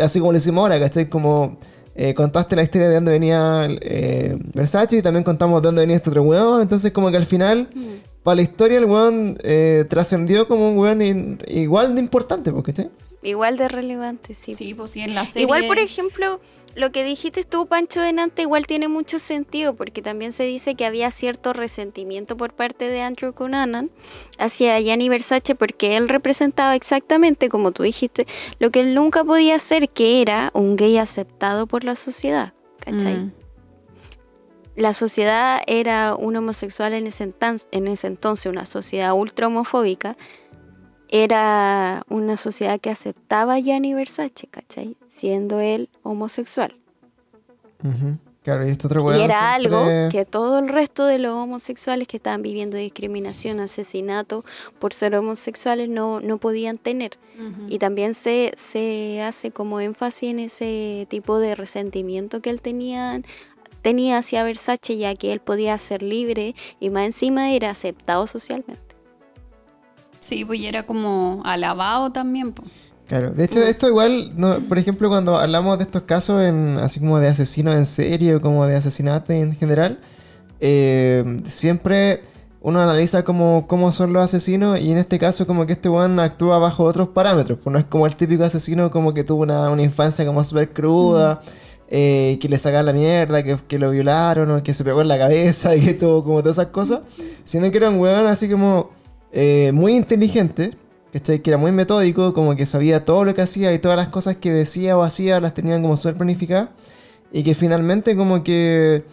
[0.02, 1.08] así como lo hicimos ahora, ¿cachai?
[1.08, 1.58] Como
[1.94, 5.96] eh, contaste la historia de dónde venía eh, Versace y también contamos de dónde venía
[5.96, 7.68] este otro weón, entonces como que al final,
[8.22, 12.88] para la historia el weón eh, trascendió como un weón in- igual de importante, ¿cachai?
[13.22, 14.54] Igual de relevante, sí.
[14.54, 15.42] Sí, pues sí, en la serie.
[15.42, 16.40] Igual, por ejemplo,
[16.74, 20.86] lo que dijiste tú, Pancho Denante, igual tiene mucho sentido, porque también se dice que
[20.86, 23.90] había cierto resentimiento por parte de Andrew Cunanan
[24.38, 28.26] hacia Gianni Versace, porque él representaba exactamente, como tú dijiste,
[28.58, 33.16] lo que él nunca podía ser, que era un gay aceptado por la sociedad, ¿cachai?
[33.16, 33.32] Mm.
[34.76, 37.34] La sociedad era un homosexual en ese,
[37.72, 40.16] en ese entonces, una sociedad ultra homofóbica.
[41.08, 44.96] Era una sociedad que aceptaba a Gianni Versace, ¿cachai?
[45.20, 46.74] Siendo él homosexual.
[47.84, 48.16] Ujú.
[48.42, 48.90] Claro, y este y
[49.20, 54.46] era siempre- algo que todo el resto de los homosexuales que estaban viviendo discriminación, asesinato
[54.78, 57.18] por ser homosexuales no, no podían tener.
[57.68, 63.20] Y también se, se hace como énfasis en ese tipo de resentimiento que él tenía,
[63.82, 68.94] tenía hacia Versace, ya que él podía ser libre y más encima era aceptado socialmente.
[70.18, 72.52] Sí, pues y era como alabado también.
[72.52, 72.62] po.
[73.10, 77.00] Claro, de hecho esto igual, no, por ejemplo, cuando hablamos de estos casos, en, así
[77.00, 79.98] como de asesinos en serio, como de asesinatos en general,
[80.60, 82.22] eh, siempre
[82.60, 86.20] uno analiza cómo, cómo son los asesinos y en este caso como que este weón
[86.20, 87.58] actúa bajo otros parámetros.
[87.60, 90.72] Pues no es como el típico asesino como que tuvo una, una infancia como súper
[90.72, 91.40] cruda,
[91.88, 95.08] eh, que le sacaron la mierda, que, que lo violaron o que se pegó en
[95.08, 97.00] la cabeza y que tuvo como todas esas cosas.
[97.42, 98.90] Sino que era un weón así como
[99.32, 100.76] eh, muy inteligente,
[101.12, 101.40] ¿cachai?
[101.40, 104.36] Que era muy metódico, como que sabía todo lo que hacía y todas las cosas
[104.36, 106.68] que decía o hacía las tenían como súper planificadas.
[107.32, 109.04] Y que finalmente como que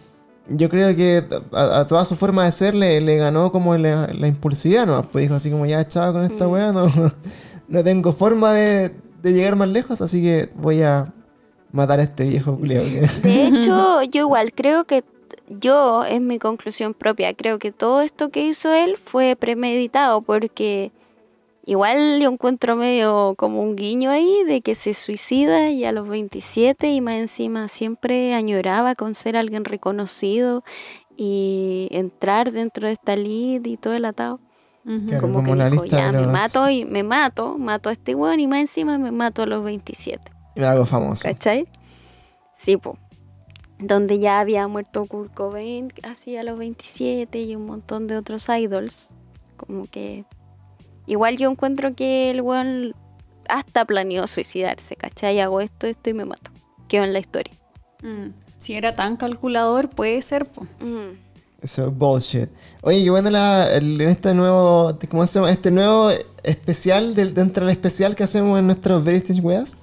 [0.48, 1.22] yo creo que
[1.52, 5.02] a, a toda su forma de ser le, le ganó como la, la impulsividad, ¿no?
[5.02, 6.50] Pues dijo así como ya echado con esta Mm.
[6.50, 6.86] weá, no,
[7.68, 8.92] no tengo forma de,
[9.22, 11.12] de llegar más lejos, así que voy a
[11.70, 15.04] matar a este viejo que- De hecho, yo igual creo que
[15.48, 20.92] yo, es mi conclusión propia, creo que todo esto que hizo él fue premeditado porque
[21.68, 26.08] igual yo encuentro medio como un guiño ahí de que se suicida y a los
[26.08, 30.64] 27 y más encima siempre añoraba con ser alguien reconocido
[31.14, 34.40] y entrar dentro de esta lead y todo el atado.
[35.06, 35.20] Claro.
[35.20, 37.92] como, como que la dijo, lista ya de me mato y me mato, mato a
[37.92, 40.32] este weón y más encima me mato a los 27.
[40.56, 41.24] y me hago famoso.
[41.24, 41.68] ¿Cachai?
[42.56, 42.96] Sí, po.
[43.78, 48.48] Donde ya había muerto Kurt Cobain así a los 27 y un montón de otros
[48.48, 49.10] idols.
[49.58, 50.24] Como que.
[51.08, 52.94] Igual yo encuentro que el weón
[53.48, 55.40] hasta planeó suicidarse, ¿cachai?
[55.40, 56.50] Hago esto, esto y me mato.
[56.86, 57.52] Quedó en la historia.
[58.02, 58.28] Mm.
[58.58, 60.62] Si era tan calculador, puede ser, po.
[60.80, 61.16] Mm.
[61.62, 62.48] Eso es bullshit.
[62.82, 65.50] Oye, qué bueno la, el- este nuevo, ¿cómo se llama?
[65.50, 66.10] Este nuevo
[66.44, 69.76] especial, del, dentro del especial que hacemos en nuestros Very Strange Weas.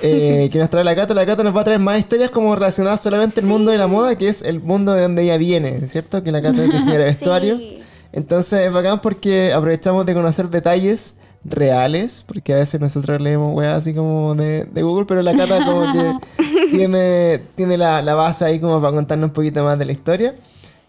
[0.00, 1.12] eh, que nos trae la Cata.
[1.12, 3.88] La Cata nos va a traer más historias como relacionadas solamente al mundo de la
[3.88, 6.22] moda, que es el mundo de donde ella viene, ¿cierto?
[6.22, 7.58] Que la Cata es diseñadora de vestuario.
[7.58, 7.81] Sí.
[8.12, 13.74] Entonces es bacán porque aprovechamos de conocer detalles reales, porque a veces nosotros leemos weas
[13.78, 16.12] así como de, de Google, pero la Cata como que
[16.70, 20.34] tiene, tiene la, la base ahí como para contarnos un poquito más de la historia.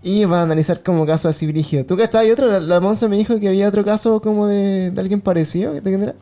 [0.05, 1.86] Y va a analizar como caso así brígido.
[1.86, 2.30] ¿Tú cachai?
[2.30, 2.47] otro?
[2.47, 5.71] La, la Monza me dijo que había otro caso como de, de alguien parecido.
[5.74, 6.15] ¿De quién era?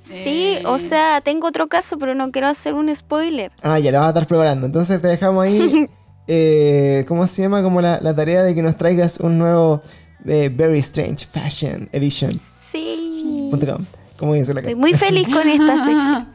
[0.00, 0.80] Sí, o Eh.
[0.80, 3.52] sea, tengo otro caso, pero no quiero hacer un spoiler.
[3.62, 4.66] Ah, ya la vas a estar preparando.
[4.66, 5.86] Entonces te dejamos ahí,
[6.26, 7.62] eh, ¿cómo se llama?
[7.62, 9.82] Como la, la tarea de que nos traigas un nuevo
[10.26, 12.32] eh, Very Strange Fashion Edition.
[12.70, 13.50] Sí.
[13.50, 13.86] Com,
[14.18, 16.28] como dice la Estoy muy feliz con esta sección.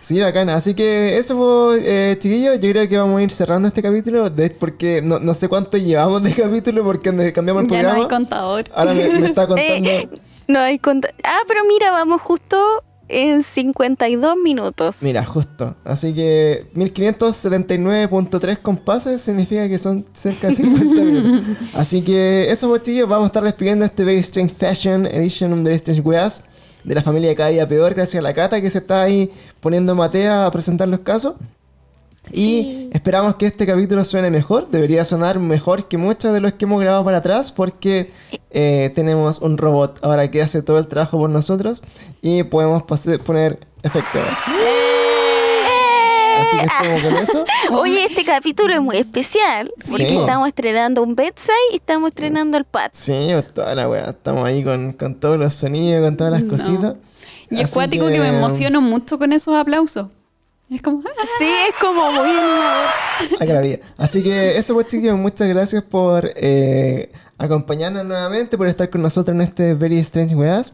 [0.00, 0.54] Sí, bacana.
[0.54, 2.60] Así que eso, fue, eh, chiquillos.
[2.60, 4.30] Yo creo que vamos a ir cerrando este capítulo.
[4.30, 7.96] de- porque no, no sé cuánto llevamos de capítulo porque cambiamos el Ya no programa.
[8.04, 8.64] hay contador.
[8.74, 9.88] Ahora me, me está contando.
[9.90, 10.08] Eh,
[10.46, 14.96] no hay conta- Ah, pero mira, vamos justo en 52 minutos.
[15.00, 15.76] Mira, justo.
[15.84, 21.56] Así que 1579.3 compases significa que son cerca de 50 minutos.
[21.74, 23.08] Así que eso, pues, chiquillos.
[23.08, 26.42] Vamos a estar despidiendo este Very Strange Fashion Edition de Very Strange Weas
[26.84, 29.30] de la familia de Cada Día Peor, gracias a la Cata que se está ahí
[29.60, 31.34] poniendo matea a presentar los casos.
[32.32, 32.90] Y Sí.
[32.92, 34.68] esperamos que este capítulo suene mejor.
[34.70, 38.10] Debería sonar mejor que muchos de los que hemos grabado para atrás porque
[38.50, 41.82] eh, tenemos un robot ahora que hace todo el trabajo por nosotros
[42.22, 42.82] y podemos
[43.24, 44.22] poner efectos.
[46.40, 47.44] Así que estamos con eso.
[47.80, 50.16] Oye, este capítulo es muy especial porque Sí.
[50.16, 52.90] estamos estrenando un bedside y estamos estrenando el pad.
[52.92, 54.10] Sí, pues, toda la weá.
[54.10, 56.52] Estamos ahí con, con todos los sonidos, con todas las No.
[56.52, 56.94] cositas.
[57.50, 58.20] Y es cuático que...
[58.20, 60.08] me emociono mucho con esos aplausos.
[60.70, 62.28] Es como, ah, Sí, es como muy.
[63.38, 63.80] La gravía.
[63.96, 69.34] Así que eso pues chicos, muchas gracias por eh, acompañarnos nuevamente, por estar con nosotros
[69.34, 70.72] en este Very Strange Weas.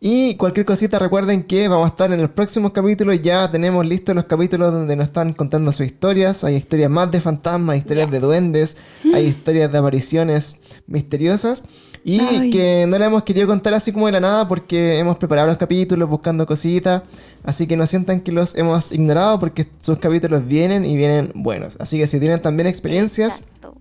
[0.00, 4.14] Y cualquier cosita recuerden que vamos a estar en los próximos capítulos, ya tenemos listos
[4.14, 8.20] los capítulos donde nos están contando sus historias, hay historias más de fantasmas, historias de
[8.20, 8.76] duendes,
[9.12, 11.64] hay historias de apariciones misteriosas.
[12.08, 12.50] Y Ay.
[12.50, 15.58] que no le hemos querido contar así como de la nada porque hemos preparado los
[15.58, 17.02] capítulos buscando cositas.
[17.44, 21.76] Así que no sientan que los hemos ignorado porque sus capítulos vienen y vienen buenos.
[21.78, 23.74] Así que si tienen también experiencias Exacto.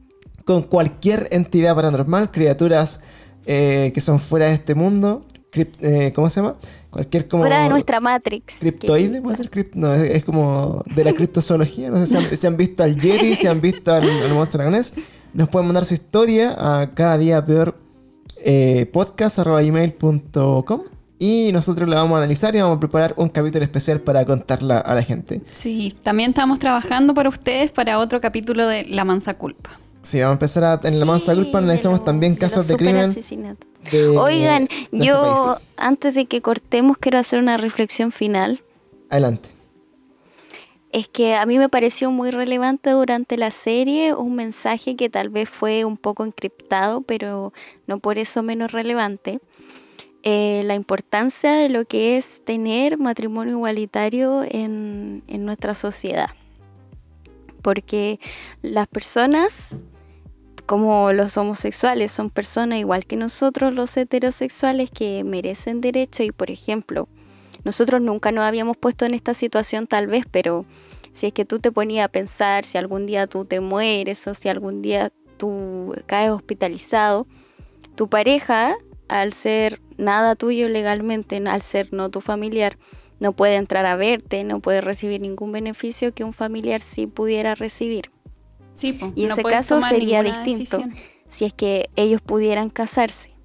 [0.44, 3.00] con cualquier entidad paranormal, criaturas
[3.46, 5.26] eh, que son fuera de este mundo,
[5.80, 6.58] eh, ¿cómo se llama?
[6.90, 7.44] Cualquier como...
[7.44, 8.56] Fuera de nuestra Matrix.
[8.60, 9.22] ¿Criptoide?
[9.22, 9.80] ¿Puede ser cripto?
[9.80, 11.92] No, es, es como de la criptozoología.
[11.92, 14.64] No sé si han, si han visto al Yeti, si han visto al, al monstruo
[14.64, 14.94] dragonés.
[15.34, 17.87] Nos pueden mandar su historia a cada día peor
[18.44, 20.82] eh, podcast arroba gmail.com
[21.20, 24.80] y nosotros la vamos a analizar y vamos a preparar un capítulo especial para contarla
[24.80, 25.42] a la gente.
[25.54, 29.72] sí, también estamos trabajando para ustedes para otro capítulo de La Mansa Culpa.
[30.04, 33.14] Sí, vamos a empezar a, en la mansa Sí, culpa, analizamos también casos de, crimen.
[33.92, 35.68] de- Oigan, de este yo país.
[35.76, 38.62] antes de que cortemos quiero hacer una reflexión final.
[39.10, 39.50] Adelante.
[40.92, 45.30] Es que a mí me pareció muy relevante durante la serie un mensaje que tal
[45.30, 47.52] vez fue un poco encriptado, pero
[47.88, 49.40] no por eso menos relevante.
[50.24, 56.30] Eh, la importancia de lo que es tener matrimonio igualitario en, en nuestra sociedad.
[57.62, 58.20] Porque
[58.62, 59.76] las personas
[60.68, 66.52] como los homosexuales son personas igual que nosotros los heterosexuales que merecen derecho y por
[66.52, 67.08] ejemplo,
[67.68, 70.66] nosotros nunca nos habíamos puesto en esta situación tal vez, pero
[71.12, 74.34] si es que tú te ponías a pensar si algún día tú te mueres o
[74.34, 77.28] si algún día tú caes hospitalizado,
[77.96, 78.78] tu pareja,
[79.10, 82.78] al ser nada tuyo legalmente, al ser no tu familiar,
[83.20, 87.54] no puede entrar a verte, no puede recibir ningún beneficio que un familiar sí pudiera
[87.54, 88.12] recibir.
[88.76, 90.82] Sí, y ese caso sería distinto
[91.28, 93.37] si es que ellos pudieran casarse.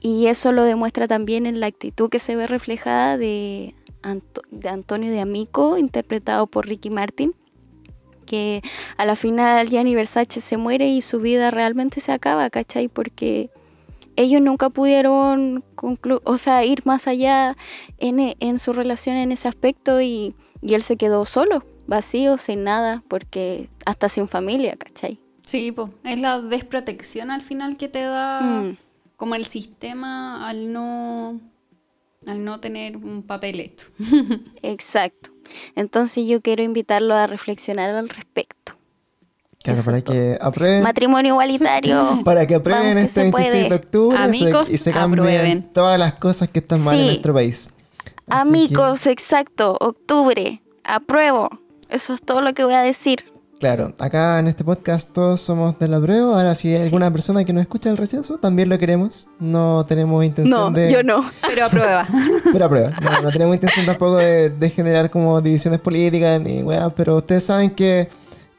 [0.00, 3.74] Y eso lo demuestra también en la actitud que se ve reflejada de,
[4.50, 7.34] de Antonio de Amico, interpretado por Ricky Martin,
[8.24, 8.62] que
[8.96, 12.88] a la final Gianni Versace se muere y su vida realmente se acaba, ¿cachai?
[12.88, 13.50] Porque
[14.16, 15.64] ellos nunca pudieron
[16.24, 17.56] o sea, ir más allá
[17.98, 22.64] en, en, su relación en ese aspecto y, y él se quedó solo vacío, sin
[22.64, 25.20] nada, porque hasta sin familia, ¿cachai?
[25.44, 28.76] Sí, pues es la desprotección al final que te da mm.
[29.20, 31.38] Como el sistema al no,
[32.26, 33.88] al no tener un papel hecho.
[34.62, 35.28] Exacto.
[35.76, 38.72] Entonces yo quiero invitarlo a reflexionar al respecto.
[39.62, 40.82] Claro, para que aprueben.
[40.82, 42.22] Matrimonio igualitario.
[42.24, 44.18] Para que aprueben este 26 de octubre
[44.70, 47.70] y se cambien todas las cosas que están mal en nuestro país.
[48.26, 49.76] Amigos, exacto.
[49.80, 50.62] Octubre.
[50.82, 51.50] Apruebo.
[51.90, 53.30] Eso es todo lo que voy a decir.
[53.60, 56.34] Claro, acá en este podcast todos somos de la prueba.
[56.34, 59.28] Ahora, si hay alguna persona que no escucha el receso, también lo queremos.
[59.38, 60.86] No tenemos intención de.
[60.86, 61.30] No, yo no.
[61.46, 62.06] Pero aprueba.
[62.54, 62.90] pero aprueba.
[63.02, 67.70] No, no tenemos intención tampoco de, generar como divisiones políticas ni weá, pero ustedes saben
[67.72, 68.08] que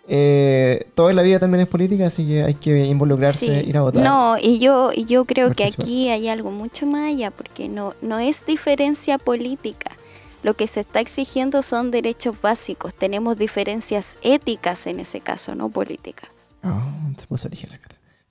[0.08, 4.04] eh, toda la vida también es política, así que hay que involucrarse, ir a votar.
[4.04, 7.96] No, y yo, y yo creo que aquí hay algo mucho más allá, porque no,
[8.04, 9.98] no es diferencia política
[10.44, 12.94] lo que se está exigiendo son derechos básicos.
[12.94, 16.30] Tenemos diferencias éticas en ese caso, no políticas.
[16.64, 16.82] Oh,
[17.18, 17.56] se puso la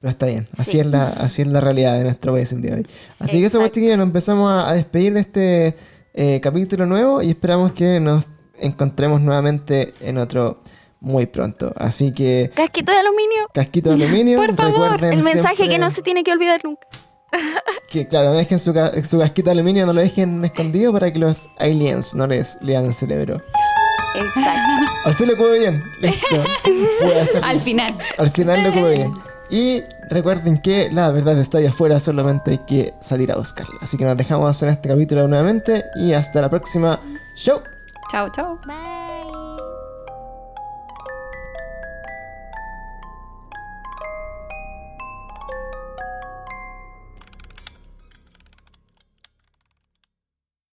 [0.00, 2.72] Pero está bien, así, es la, así es la realidad de nuestro país en día
[2.72, 2.86] de hoy.
[3.18, 5.76] Así que eso, pues, chiquillos, nos empezamos a, despedir de este
[6.14, 8.26] eh, capítulo nuevo y esperamos que nos
[8.58, 10.62] encontremos nuevamente en otro
[11.00, 11.72] muy pronto.
[11.76, 12.50] Así que.
[12.54, 13.48] Casquito de aluminio.
[13.52, 14.36] Casquito de aluminio.
[14.46, 16.86] Por favor, el mensaje que no se tiene que olvidar nunca.
[17.88, 18.72] Que claro, no dejen su,
[19.04, 22.86] su casquito de aluminio, no lo dejen escondido para que los aliens no les lean
[22.86, 23.42] el cerebro.
[24.14, 24.92] Exacto.
[25.04, 25.82] Al fin lo cubo bien.
[26.00, 26.36] Listo.
[27.42, 27.98] Al final.
[28.18, 29.14] Al final lo cubo bien.
[29.50, 33.74] Y recuerden que la verdad está ahí afuera, solamente hay que salir a buscarla.
[33.80, 37.00] Así que nos dejamos en este capítulo nuevamente y hasta la próxima.
[37.34, 37.60] Chau.
[38.12, 38.60] Chao, chao.
[38.64, 39.09] Bye.